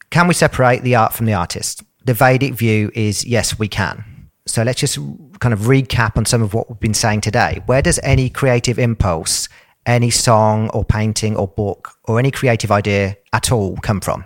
can 0.09 0.27
we 0.27 0.33
separate 0.33 0.83
the 0.83 0.95
art 0.95 1.13
from 1.13 1.25
the 1.25 1.33
artist? 1.33 1.83
The 2.05 2.13
Vedic 2.13 2.53
view 2.53 2.91
is 2.93 3.25
yes, 3.25 3.59
we 3.59 3.67
can. 3.67 4.29
So 4.45 4.63
let's 4.63 4.79
just 4.79 4.97
kind 5.39 5.53
of 5.53 5.61
recap 5.61 6.17
on 6.17 6.25
some 6.25 6.41
of 6.41 6.53
what 6.53 6.69
we've 6.69 6.79
been 6.79 6.93
saying 6.93 7.21
today. 7.21 7.61
Where 7.67 7.81
does 7.81 7.99
any 8.03 8.29
creative 8.29 8.79
impulse, 8.79 9.47
any 9.85 10.09
song 10.09 10.69
or 10.69 10.83
painting 10.83 11.37
or 11.37 11.47
book 11.47 11.91
or 12.05 12.17
any 12.17 12.31
creative 12.31 12.71
idea 12.71 13.17
at 13.31 13.51
all 13.51 13.77
come 13.77 14.01
from? 14.01 14.25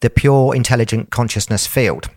The 0.00 0.10
pure 0.10 0.54
intelligent 0.54 1.10
consciousness 1.10 1.66
field. 1.66 2.10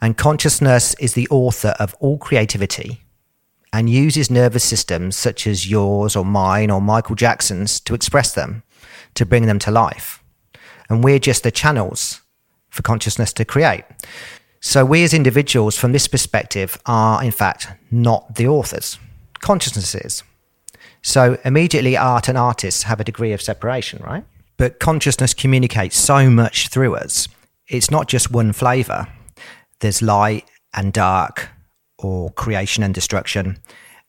And 0.00 0.16
consciousness 0.16 0.94
is 0.94 1.14
the 1.14 1.28
author 1.28 1.74
of 1.78 1.94
all 2.00 2.18
creativity 2.18 3.00
and 3.72 3.90
uses 3.90 4.30
nervous 4.30 4.64
systems 4.64 5.16
such 5.16 5.46
as 5.46 5.70
yours 5.70 6.16
or 6.16 6.24
mine 6.24 6.70
or 6.70 6.80
Michael 6.80 7.14
Jackson's 7.14 7.80
to 7.80 7.94
express 7.94 8.32
them, 8.34 8.62
to 9.14 9.26
bring 9.26 9.46
them 9.46 9.58
to 9.60 9.70
life. 9.70 10.22
And 10.88 11.04
we're 11.04 11.18
just 11.18 11.42
the 11.42 11.50
channels 11.50 12.22
for 12.70 12.82
consciousness 12.82 13.32
to 13.34 13.44
create. 13.44 13.84
So 14.60 14.84
we 14.84 15.04
as 15.04 15.14
individuals, 15.14 15.76
from 15.76 15.92
this 15.92 16.08
perspective, 16.08 16.78
are 16.86 17.22
in 17.22 17.30
fact 17.30 17.68
not 17.90 18.36
the 18.36 18.48
authors. 18.48 18.98
Consciousness 19.40 19.94
is. 19.94 20.22
So 21.02 21.38
immediately 21.44 21.96
art 21.96 22.28
and 22.28 22.36
artists 22.36 22.82
have 22.84 23.00
a 23.00 23.04
degree 23.04 23.32
of 23.32 23.40
separation, 23.40 24.02
right? 24.02 24.24
But 24.56 24.80
consciousness 24.80 25.34
communicates 25.34 25.96
so 25.96 26.28
much 26.28 26.68
through 26.68 26.96
us. 26.96 27.28
It's 27.68 27.90
not 27.90 28.08
just 28.08 28.32
one 28.32 28.52
flavor. 28.52 29.06
There's 29.80 30.02
light 30.02 30.48
and 30.74 30.92
dark, 30.92 31.50
or 31.98 32.30
creation 32.30 32.82
and 32.82 32.94
destruction. 32.94 33.58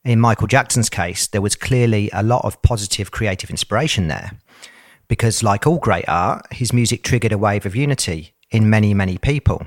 In 0.03 0.19
Michael 0.19 0.47
Jackson's 0.47 0.89
case, 0.89 1.27
there 1.27 1.41
was 1.41 1.55
clearly 1.55 2.09
a 2.13 2.23
lot 2.23 2.45
of 2.45 2.61
positive 2.61 3.11
creative 3.11 3.49
inspiration 3.49 4.07
there. 4.07 4.31
Because, 5.07 5.43
like 5.43 5.65
all 5.65 5.79
great 5.79 6.07
art, 6.07 6.45
his 6.53 6.71
music 6.71 7.03
triggered 7.03 7.31
a 7.31 7.37
wave 7.37 7.65
of 7.65 7.75
unity 7.75 8.35
in 8.51 8.69
many, 8.69 8.93
many 8.93 9.17
people. 9.17 9.65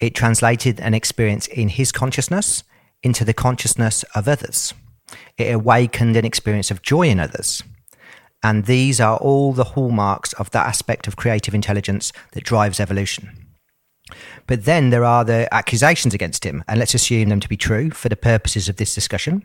It 0.00 0.14
translated 0.14 0.80
an 0.80 0.94
experience 0.94 1.46
in 1.46 1.68
his 1.68 1.92
consciousness 1.92 2.62
into 3.02 3.24
the 3.24 3.34
consciousness 3.34 4.02
of 4.14 4.28
others. 4.28 4.74
It 5.36 5.52
awakened 5.52 6.16
an 6.16 6.24
experience 6.24 6.70
of 6.70 6.82
joy 6.82 7.08
in 7.08 7.20
others. 7.20 7.62
And 8.42 8.66
these 8.66 9.00
are 9.00 9.16
all 9.16 9.52
the 9.52 9.64
hallmarks 9.64 10.34
of 10.34 10.50
that 10.50 10.66
aspect 10.66 11.06
of 11.06 11.16
creative 11.16 11.54
intelligence 11.54 12.12
that 12.32 12.44
drives 12.44 12.78
evolution. 12.78 13.43
But 14.46 14.64
then 14.64 14.90
there 14.90 15.04
are 15.04 15.24
the 15.24 15.52
accusations 15.52 16.14
against 16.14 16.44
him, 16.44 16.62
and 16.68 16.78
let's 16.78 16.94
assume 16.94 17.28
them 17.28 17.40
to 17.40 17.48
be 17.48 17.56
true 17.56 17.90
for 17.90 18.08
the 18.08 18.16
purposes 18.16 18.68
of 18.68 18.76
this 18.76 18.94
discussion. 18.94 19.44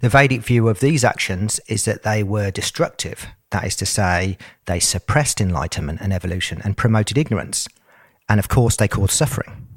The 0.00 0.08
Vedic 0.08 0.42
view 0.42 0.68
of 0.68 0.80
these 0.80 1.04
actions 1.04 1.60
is 1.68 1.84
that 1.84 2.02
they 2.02 2.22
were 2.22 2.50
destructive. 2.50 3.26
That 3.50 3.64
is 3.64 3.76
to 3.76 3.86
say, 3.86 4.36
they 4.66 4.80
suppressed 4.80 5.40
enlightenment 5.40 6.00
and 6.00 6.12
evolution 6.12 6.60
and 6.64 6.76
promoted 6.76 7.18
ignorance. 7.18 7.68
And 8.28 8.40
of 8.40 8.48
course, 8.48 8.76
they 8.76 8.88
caused 8.88 9.12
suffering. 9.12 9.68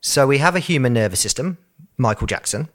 So 0.00 0.26
we 0.26 0.38
have 0.38 0.54
a 0.54 0.60
human 0.60 0.92
nervous 0.92 1.20
system, 1.20 1.58
Michael 1.96 2.26
Jackson, 2.26 2.68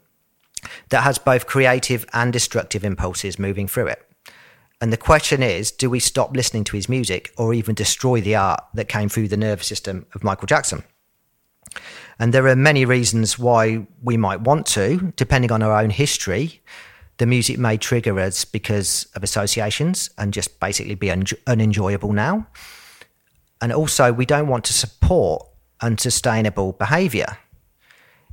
that 0.90 1.02
has 1.02 1.18
both 1.18 1.46
creative 1.46 2.04
and 2.12 2.32
destructive 2.32 2.84
impulses 2.84 3.38
moving 3.38 3.68
through 3.68 3.88
it. 3.88 4.06
And 4.82 4.92
the 4.92 4.96
question 4.96 5.44
is 5.44 5.70
do 5.70 5.88
we 5.88 6.00
stop 6.00 6.34
listening 6.34 6.64
to 6.64 6.76
his 6.76 6.88
music 6.88 7.32
or 7.38 7.54
even 7.54 7.74
destroy 7.74 8.20
the 8.20 8.34
art 8.34 8.64
that 8.74 8.88
came 8.88 9.08
through 9.08 9.28
the 9.28 9.36
nervous 9.36 9.68
system 9.68 10.06
of 10.12 10.24
Michael 10.24 10.46
Jackson? 10.46 10.82
And 12.18 12.34
there 12.34 12.48
are 12.48 12.56
many 12.56 12.84
reasons 12.84 13.38
why 13.38 13.86
we 14.02 14.16
might 14.16 14.40
want 14.40 14.66
to, 14.66 15.12
depending 15.16 15.52
on 15.52 15.62
our 15.62 15.80
own 15.80 15.90
history. 15.90 16.60
The 17.18 17.26
music 17.26 17.58
may 17.58 17.76
trigger 17.76 18.18
us 18.18 18.44
because 18.44 19.06
of 19.14 19.22
associations 19.22 20.10
and 20.18 20.34
just 20.34 20.58
basically 20.58 20.96
be 20.96 21.12
un- 21.12 21.26
unenjoyable 21.46 22.12
now. 22.12 22.48
And 23.60 23.72
also, 23.72 24.12
we 24.12 24.26
don't 24.26 24.48
want 24.48 24.64
to 24.64 24.72
support 24.72 25.46
unsustainable 25.80 26.72
behavior. 26.72 27.38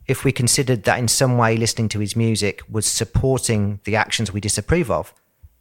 If 0.07 0.23
we 0.23 0.31
considered 0.31 0.83
that 0.85 0.97
in 0.97 1.07
some 1.09 1.37
way 1.37 1.55
listening 1.57 1.89
to 1.89 1.99
his 1.99 2.15
music 2.15 2.63
was 2.67 2.87
supporting 2.87 3.81
the 3.83 3.95
actions 3.95 4.33
we 4.33 4.41
disapprove 4.41 4.89
of, 4.89 5.13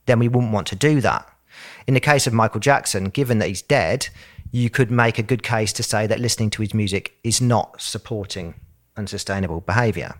then 0.08 0.18
we 0.18 0.26
wouldn't 0.26 0.52
want 0.52 0.66
to 0.68 0.76
do 0.76 1.00
that. 1.02 1.28
In 1.86 1.94
the 1.94 2.00
case 2.00 2.26
of 2.26 2.32
Michael 2.32 2.60
Jackson, 2.60 3.04
given 3.04 3.38
that 3.38 3.48
he's 3.48 3.62
dead, 3.62 4.08
you 4.50 4.70
could 4.70 4.90
make 4.90 5.18
a 5.18 5.22
good 5.22 5.42
case 5.42 5.72
to 5.74 5.82
say 5.82 6.06
that 6.06 6.20
listening 6.20 6.50
to 6.50 6.62
his 6.62 6.74
music 6.74 7.16
is 7.22 7.40
not 7.40 7.80
supporting 7.80 8.54
unsustainable 8.96 9.60
behavior. 9.60 10.14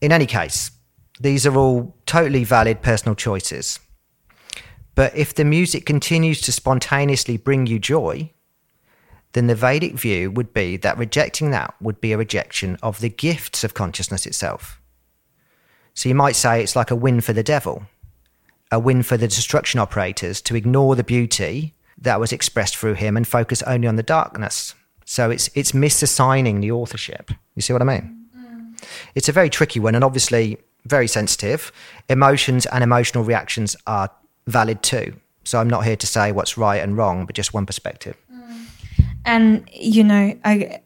In 0.00 0.12
any 0.12 0.26
case, 0.26 0.70
these 1.20 1.46
are 1.46 1.56
all 1.56 1.96
totally 2.04 2.44
valid 2.44 2.82
personal 2.82 3.14
choices. 3.14 3.80
But 4.94 5.16
if 5.16 5.34
the 5.34 5.44
music 5.44 5.86
continues 5.86 6.40
to 6.42 6.52
spontaneously 6.52 7.36
bring 7.36 7.66
you 7.66 7.78
joy, 7.78 8.32
then 9.32 9.46
the 9.46 9.54
Vedic 9.54 9.94
view 9.94 10.30
would 10.30 10.52
be 10.52 10.76
that 10.78 10.98
rejecting 10.98 11.50
that 11.50 11.74
would 11.80 12.00
be 12.00 12.12
a 12.12 12.18
rejection 12.18 12.78
of 12.82 13.00
the 13.00 13.10
gifts 13.10 13.64
of 13.64 13.74
consciousness 13.74 14.26
itself. 14.26 14.80
So 15.94 16.08
you 16.08 16.14
might 16.14 16.36
say 16.36 16.62
it's 16.62 16.76
like 16.76 16.90
a 16.90 16.96
win 16.96 17.20
for 17.20 17.32
the 17.32 17.42
devil 17.42 17.86
a 18.70 18.78
win 18.78 19.02
for 19.02 19.16
the 19.16 19.28
destruction 19.28 19.80
operators 19.80 20.40
to 20.42 20.56
ignore 20.56 20.96
the 20.96 21.04
beauty 21.04 21.74
that 21.98 22.20
was 22.20 22.32
expressed 22.32 22.76
through 22.76 22.94
him 22.94 23.16
and 23.16 23.26
focus 23.26 23.62
only 23.62 23.88
on 23.88 23.96
the 23.96 24.02
darkness. 24.02 24.74
So 25.04 25.30
it's 25.30 25.48
it's 25.54 25.72
misassigning 25.72 26.60
the 26.60 26.72
authorship. 26.72 27.30
You 27.54 27.62
see 27.62 27.72
what 27.72 27.82
I 27.82 27.84
mean? 27.84 28.26
Mm. 28.36 28.80
It's 29.14 29.28
a 29.28 29.32
very 29.32 29.48
tricky 29.48 29.80
one 29.80 29.94
and 29.94 30.04
obviously 30.04 30.58
very 30.84 31.06
sensitive. 31.06 31.72
Emotions 32.08 32.66
and 32.66 32.82
emotional 32.82 33.24
reactions 33.24 33.76
are 33.86 34.10
valid 34.46 34.82
too. 34.82 35.14
So 35.44 35.60
I'm 35.60 35.70
not 35.70 35.84
here 35.84 35.96
to 35.96 36.06
say 36.06 36.32
what's 36.32 36.58
right 36.58 36.82
and 36.82 36.96
wrong, 36.96 37.24
but 37.24 37.36
just 37.36 37.54
one 37.54 37.66
perspective. 37.66 38.16
Mm. 38.32 38.66
And 39.24 39.68
you 39.72 40.02
know, 40.02 40.36
I 40.44 40.80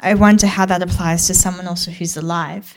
I 0.00 0.14
wonder 0.14 0.46
how 0.46 0.66
that 0.66 0.82
applies 0.82 1.26
to 1.28 1.34
someone 1.34 1.68
also 1.68 1.90
who's 1.90 2.16
alive. 2.16 2.74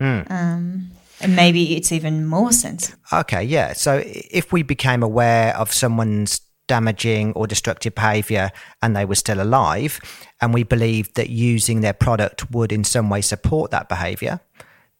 Mm. 0.00 0.30
Um, 0.30 0.90
and 1.20 1.36
maybe 1.36 1.76
it's 1.76 1.92
even 1.92 2.26
more 2.26 2.52
sensitive. 2.52 2.98
Okay, 3.12 3.42
yeah. 3.42 3.72
So 3.72 4.02
if 4.04 4.52
we 4.52 4.62
became 4.62 5.02
aware 5.02 5.56
of 5.56 5.72
someone's 5.72 6.40
damaging 6.66 7.32
or 7.32 7.46
destructive 7.46 7.94
behavior 7.94 8.52
and 8.80 8.96
they 8.96 9.04
were 9.04 9.16
still 9.16 9.42
alive, 9.42 10.00
and 10.40 10.54
we 10.54 10.62
believed 10.62 11.16
that 11.16 11.28
using 11.28 11.80
their 11.80 11.92
product 11.92 12.50
would 12.50 12.72
in 12.72 12.84
some 12.84 13.10
way 13.10 13.20
support 13.20 13.70
that 13.72 13.88
behavior, 13.88 14.40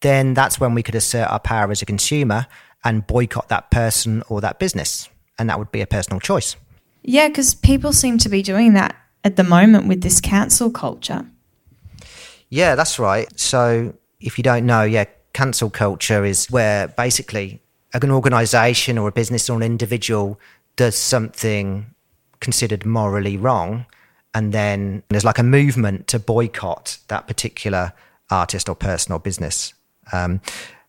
then 0.00 0.34
that's 0.34 0.58
when 0.58 0.74
we 0.74 0.82
could 0.82 0.94
assert 0.94 1.28
our 1.30 1.38
power 1.38 1.70
as 1.70 1.82
a 1.82 1.86
consumer 1.86 2.46
and 2.84 3.06
boycott 3.06 3.48
that 3.48 3.70
person 3.70 4.22
or 4.28 4.40
that 4.40 4.58
business. 4.58 5.08
And 5.38 5.48
that 5.48 5.58
would 5.58 5.70
be 5.70 5.80
a 5.80 5.86
personal 5.86 6.20
choice. 6.20 6.56
Yeah, 7.02 7.28
because 7.28 7.54
people 7.54 7.92
seem 7.92 8.18
to 8.18 8.28
be 8.28 8.42
doing 8.42 8.74
that 8.74 8.96
at 9.24 9.36
the 9.36 9.44
moment 9.44 9.86
with 9.86 10.02
this 10.02 10.20
cancel 10.20 10.70
culture. 10.70 11.26
Yeah, 12.48 12.74
that's 12.74 12.98
right. 12.98 13.28
So 13.38 13.94
if 14.18 14.38
you 14.38 14.44
don't 14.44 14.66
know, 14.66 14.82
yeah, 14.82 15.04
cancel 15.32 15.70
culture 15.70 16.24
is 16.24 16.50
where 16.50 16.88
basically 16.88 17.60
an 17.92 18.10
organization 18.10 18.98
or 18.98 19.08
a 19.08 19.12
business 19.12 19.50
or 19.50 19.56
an 19.56 19.62
individual 19.62 20.38
does 20.76 20.96
something 20.96 21.86
considered 22.40 22.86
morally 22.86 23.36
wrong 23.36 23.86
and 24.34 24.52
then 24.52 25.02
there's 25.08 25.24
like 25.24 25.38
a 25.38 25.42
movement 25.42 26.06
to 26.08 26.18
boycott 26.18 26.98
that 27.08 27.26
particular 27.26 27.92
artist 28.30 28.68
or 28.68 28.74
person 28.74 29.12
or 29.12 29.18
business. 29.18 29.74
Um, 30.12 30.40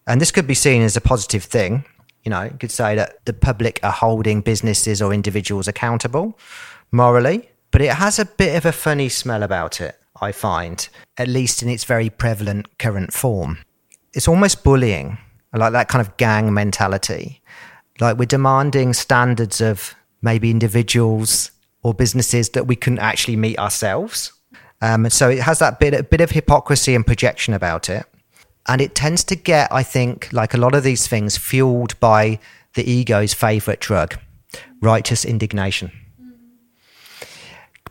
and 0.08 0.22
this 0.22 0.32
could 0.32 0.48
be 0.48 0.54
seen 0.54 0.82
as 0.82 0.96
a 0.96 1.02
positive 1.02 1.44
thing. 1.44 1.86
You 2.24 2.30
know 2.30 2.44
you 2.44 2.58
could 2.60 2.72
say 2.72 2.96
that 2.96 3.26
the 3.26 3.34
public 3.34 3.80
are 3.82 3.92
holding 3.92 4.42
businesses 4.42 5.02
or 5.02 5.12
individuals 5.12 5.68
accountable 5.68 6.38
morally 6.92 7.50
but 7.72 7.82
it 7.82 7.94
has 7.94 8.20
a 8.20 8.26
bit 8.26 8.56
of 8.56 8.66
a 8.66 8.72
funny 8.72 9.10
smell 9.10 9.42
about 9.42 9.82
it 9.82 9.98
i 10.22 10.32
find 10.32 10.88
at 11.18 11.28
least 11.28 11.64
in 11.64 11.70
its 11.70 11.84
very 11.84 12.12
prevalent 12.12 12.78
current 12.78 13.12
form 13.12 13.58
it's 14.14 14.28
almost 14.28 14.64
bullying, 14.64 15.18
like 15.53 15.74
that 15.74 15.88
kind 15.88 16.05
of 16.05 16.16
gang 16.18 16.53
mentality. 16.53 17.41
Like 17.99 18.18
we're 18.18 18.26
demanding 18.26 18.93
standards 18.93 19.62
of 19.62 19.95
maybe 20.22 20.51
individuals 20.51 21.51
or 21.84 21.93
businesses 21.93 22.49
that 22.49 22.68
we 22.68 22.76
couldn't 22.76 22.99
actually 22.99 23.36
meet 23.36 23.57
ourselves. 23.57 24.34
Um, 24.82 25.09
so 25.09 25.30
it 25.30 25.39
has 25.39 25.59
that 25.59 25.80
bit, 25.80 25.93
a 25.93 26.03
bit 26.03 26.22
of 26.22 26.32
hypocrisy 26.32 26.95
and 26.95 27.05
projection 27.05 27.53
about 27.53 27.89
it. 27.89 28.05
And 28.68 28.82
it 28.82 28.95
tends 28.95 29.24
to 29.26 29.36
get, 29.36 29.72
I 29.72 29.84
think, 29.84 30.32
like 30.32 30.53
a 30.53 30.57
lot 30.57 30.76
of 30.76 30.84
these 30.84 31.07
things, 31.07 31.38
fueled 31.38 31.99
by 31.99 32.39
the 32.76 32.89
ego's 32.89 33.34
favorite 33.34 33.80
drug, 33.80 34.18
righteous 34.82 35.26
indignation. 35.26 35.91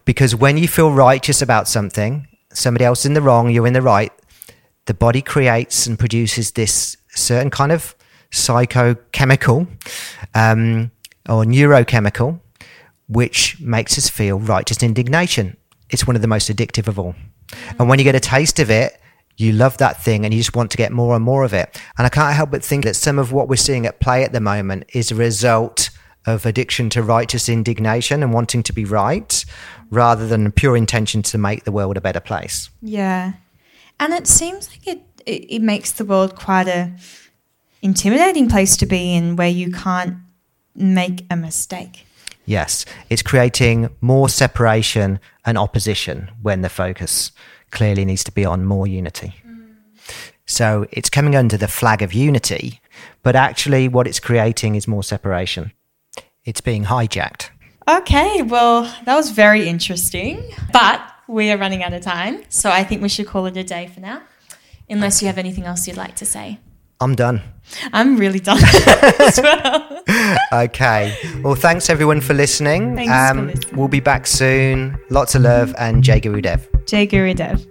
Because 0.04 0.34
when 0.34 0.56
you 0.56 0.68
feel 0.68 0.92
righteous 0.92 1.42
about 1.42 1.68
something, 1.68 2.26
somebody 2.52 2.84
else 2.84 3.00
is 3.00 3.06
in 3.06 3.14
the 3.14 3.22
wrong, 3.22 3.50
you're 3.50 3.66
in 3.66 3.72
the 3.72 3.82
right, 3.82 4.12
the 4.90 4.94
body 4.94 5.22
creates 5.22 5.86
and 5.86 5.96
produces 6.00 6.50
this 6.50 6.96
certain 7.10 7.48
kind 7.48 7.70
of 7.70 7.94
psychochemical 8.32 9.68
um, 10.34 10.90
or 11.28 11.44
neurochemical, 11.44 12.40
which 13.08 13.60
makes 13.60 13.96
us 13.96 14.08
feel 14.08 14.40
righteous 14.40 14.82
indignation. 14.82 15.56
It's 15.90 16.08
one 16.08 16.16
of 16.16 16.22
the 16.22 16.26
most 16.26 16.50
addictive 16.50 16.88
of 16.88 16.98
all. 16.98 17.14
And 17.78 17.88
when 17.88 18.00
you 18.00 18.04
get 18.04 18.16
a 18.16 18.20
taste 18.20 18.58
of 18.58 18.68
it, 18.68 19.00
you 19.36 19.52
love 19.52 19.78
that 19.78 20.02
thing 20.02 20.24
and 20.24 20.34
you 20.34 20.40
just 20.40 20.56
want 20.56 20.72
to 20.72 20.76
get 20.76 20.90
more 20.90 21.14
and 21.14 21.24
more 21.24 21.44
of 21.44 21.54
it. 21.54 21.80
And 21.96 22.04
I 22.04 22.08
can't 22.08 22.34
help 22.34 22.50
but 22.50 22.64
think 22.64 22.82
that 22.82 22.96
some 22.96 23.20
of 23.20 23.30
what 23.30 23.48
we're 23.48 23.54
seeing 23.54 23.86
at 23.86 24.00
play 24.00 24.24
at 24.24 24.32
the 24.32 24.40
moment 24.40 24.86
is 24.92 25.12
a 25.12 25.14
result 25.14 25.90
of 26.26 26.44
addiction 26.44 26.90
to 26.90 27.02
righteous 27.04 27.48
indignation 27.48 28.24
and 28.24 28.32
wanting 28.32 28.64
to 28.64 28.72
be 28.72 28.84
right 28.84 29.44
rather 29.88 30.26
than 30.26 30.50
pure 30.50 30.76
intention 30.76 31.22
to 31.22 31.38
make 31.38 31.62
the 31.62 31.70
world 31.70 31.96
a 31.96 32.00
better 32.00 32.18
place. 32.18 32.70
Yeah. 32.82 33.34
And 34.00 34.14
it 34.14 34.26
seems 34.26 34.70
like 34.70 34.86
it, 34.86 35.02
it, 35.26 35.56
it 35.56 35.62
makes 35.62 35.92
the 35.92 36.06
world 36.06 36.34
quite 36.34 36.66
a 36.66 36.90
intimidating 37.82 38.48
place 38.48 38.76
to 38.78 38.86
be 38.86 39.14
in 39.14 39.36
where 39.36 39.48
you 39.48 39.70
can't 39.70 40.16
make 40.74 41.24
a 41.30 41.36
mistake. 41.36 42.06
Yes, 42.46 42.84
it's 43.10 43.22
creating 43.22 43.90
more 44.00 44.28
separation 44.28 45.20
and 45.44 45.56
opposition 45.58 46.30
when 46.42 46.62
the 46.62 46.68
focus 46.68 47.32
clearly 47.70 48.04
needs 48.04 48.24
to 48.24 48.32
be 48.32 48.44
on 48.44 48.64
more 48.64 48.86
unity. 48.86 49.34
Mm. 49.46 49.74
So 50.46 50.86
it's 50.90 51.10
coming 51.10 51.36
under 51.36 51.56
the 51.56 51.68
flag 51.68 52.02
of 52.02 52.12
unity, 52.12 52.80
but 53.22 53.36
actually, 53.36 53.86
what 53.86 54.06
it's 54.06 54.18
creating 54.18 54.74
is 54.74 54.88
more 54.88 55.04
separation. 55.04 55.72
It's 56.44 56.60
being 56.60 56.84
hijacked. 56.84 57.50
Okay, 57.86 58.42
well, 58.42 58.82
that 59.04 59.14
was 59.14 59.30
very 59.30 59.68
interesting, 59.68 60.42
but 60.72 61.00
we 61.30 61.50
are 61.50 61.56
running 61.56 61.82
out 61.82 61.92
of 61.92 62.02
time. 62.02 62.42
So 62.48 62.70
I 62.70 62.82
think 62.84 63.02
we 63.02 63.08
should 63.08 63.26
call 63.26 63.46
it 63.46 63.56
a 63.56 63.64
day 63.64 63.86
for 63.86 64.00
now, 64.00 64.22
unless 64.88 65.22
you 65.22 65.28
have 65.28 65.38
anything 65.38 65.64
else 65.64 65.86
you'd 65.86 65.96
like 65.96 66.16
to 66.16 66.26
say. 66.26 66.58
I'm 67.00 67.14
done. 67.14 67.40
I'm 67.94 68.18
really 68.18 68.40
done 68.40 68.58
as 69.20 69.40
well. 69.42 70.02
Okay. 70.52 71.16
Well, 71.42 71.54
thanks 71.54 71.88
everyone 71.88 72.20
for 72.20 72.34
listening. 72.34 72.96
Thanks 72.96 73.10
for 73.10 73.38
um, 73.38 73.46
listening. 73.46 73.76
We'll 73.78 73.88
be 73.88 74.00
back 74.00 74.26
soon. 74.26 74.98
Lots 75.08 75.34
of 75.34 75.42
love 75.42 75.74
and 75.78 76.02
Jai 76.02 76.18
Guru 76.18 76.42
Dev. 76.42 76.68
Jay 76.84 77.06
Gurudev. 77.06 77.64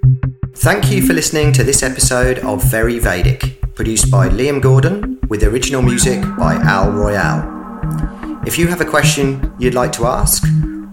Thank 0.55 0.89
you 0.89 1.05
for 1.05 1.13
listening 1.13 1.53
to 1.53 1.63
this 1.63 1.83
episode 1.83 2.39
of 2.39 2.63
Very 2.63 2.97
Vedic, 2.97 3.75
produced 3.75 4.09
by 4.09 4.29
Liam 4.29 4.61
Gordon 4.61 5.19
with 5.29 5.43
original 5.43 5.83
music 5.83 6.21
by 6.37 6.55
Al 6.55 6.91
Royale. 6.91 8.41
If 8.47 8.57
you 8.57 8.67
have 8.67 8.81
a 8.81 8.85
question 8.85 9.53
you'd 9.59 9.75
like 9.75 9.91
to 9.93 10.07
ask 10.07 10.43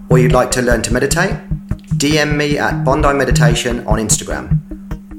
or 0.09 0.19
you'd 0.19 0.31
like 0.31 0.51
to 0.51 0.61
learn 0.61 0.83
to 0.83 0.93
meditate, 0.93 1.46
DM 1.95 2.35
me 2.35 2.57
at 2.57 2.83
Bondi 2.83 3.13
Meditation 3.13 3.85
on 3.87 3.99
Instagram 3.99 4.59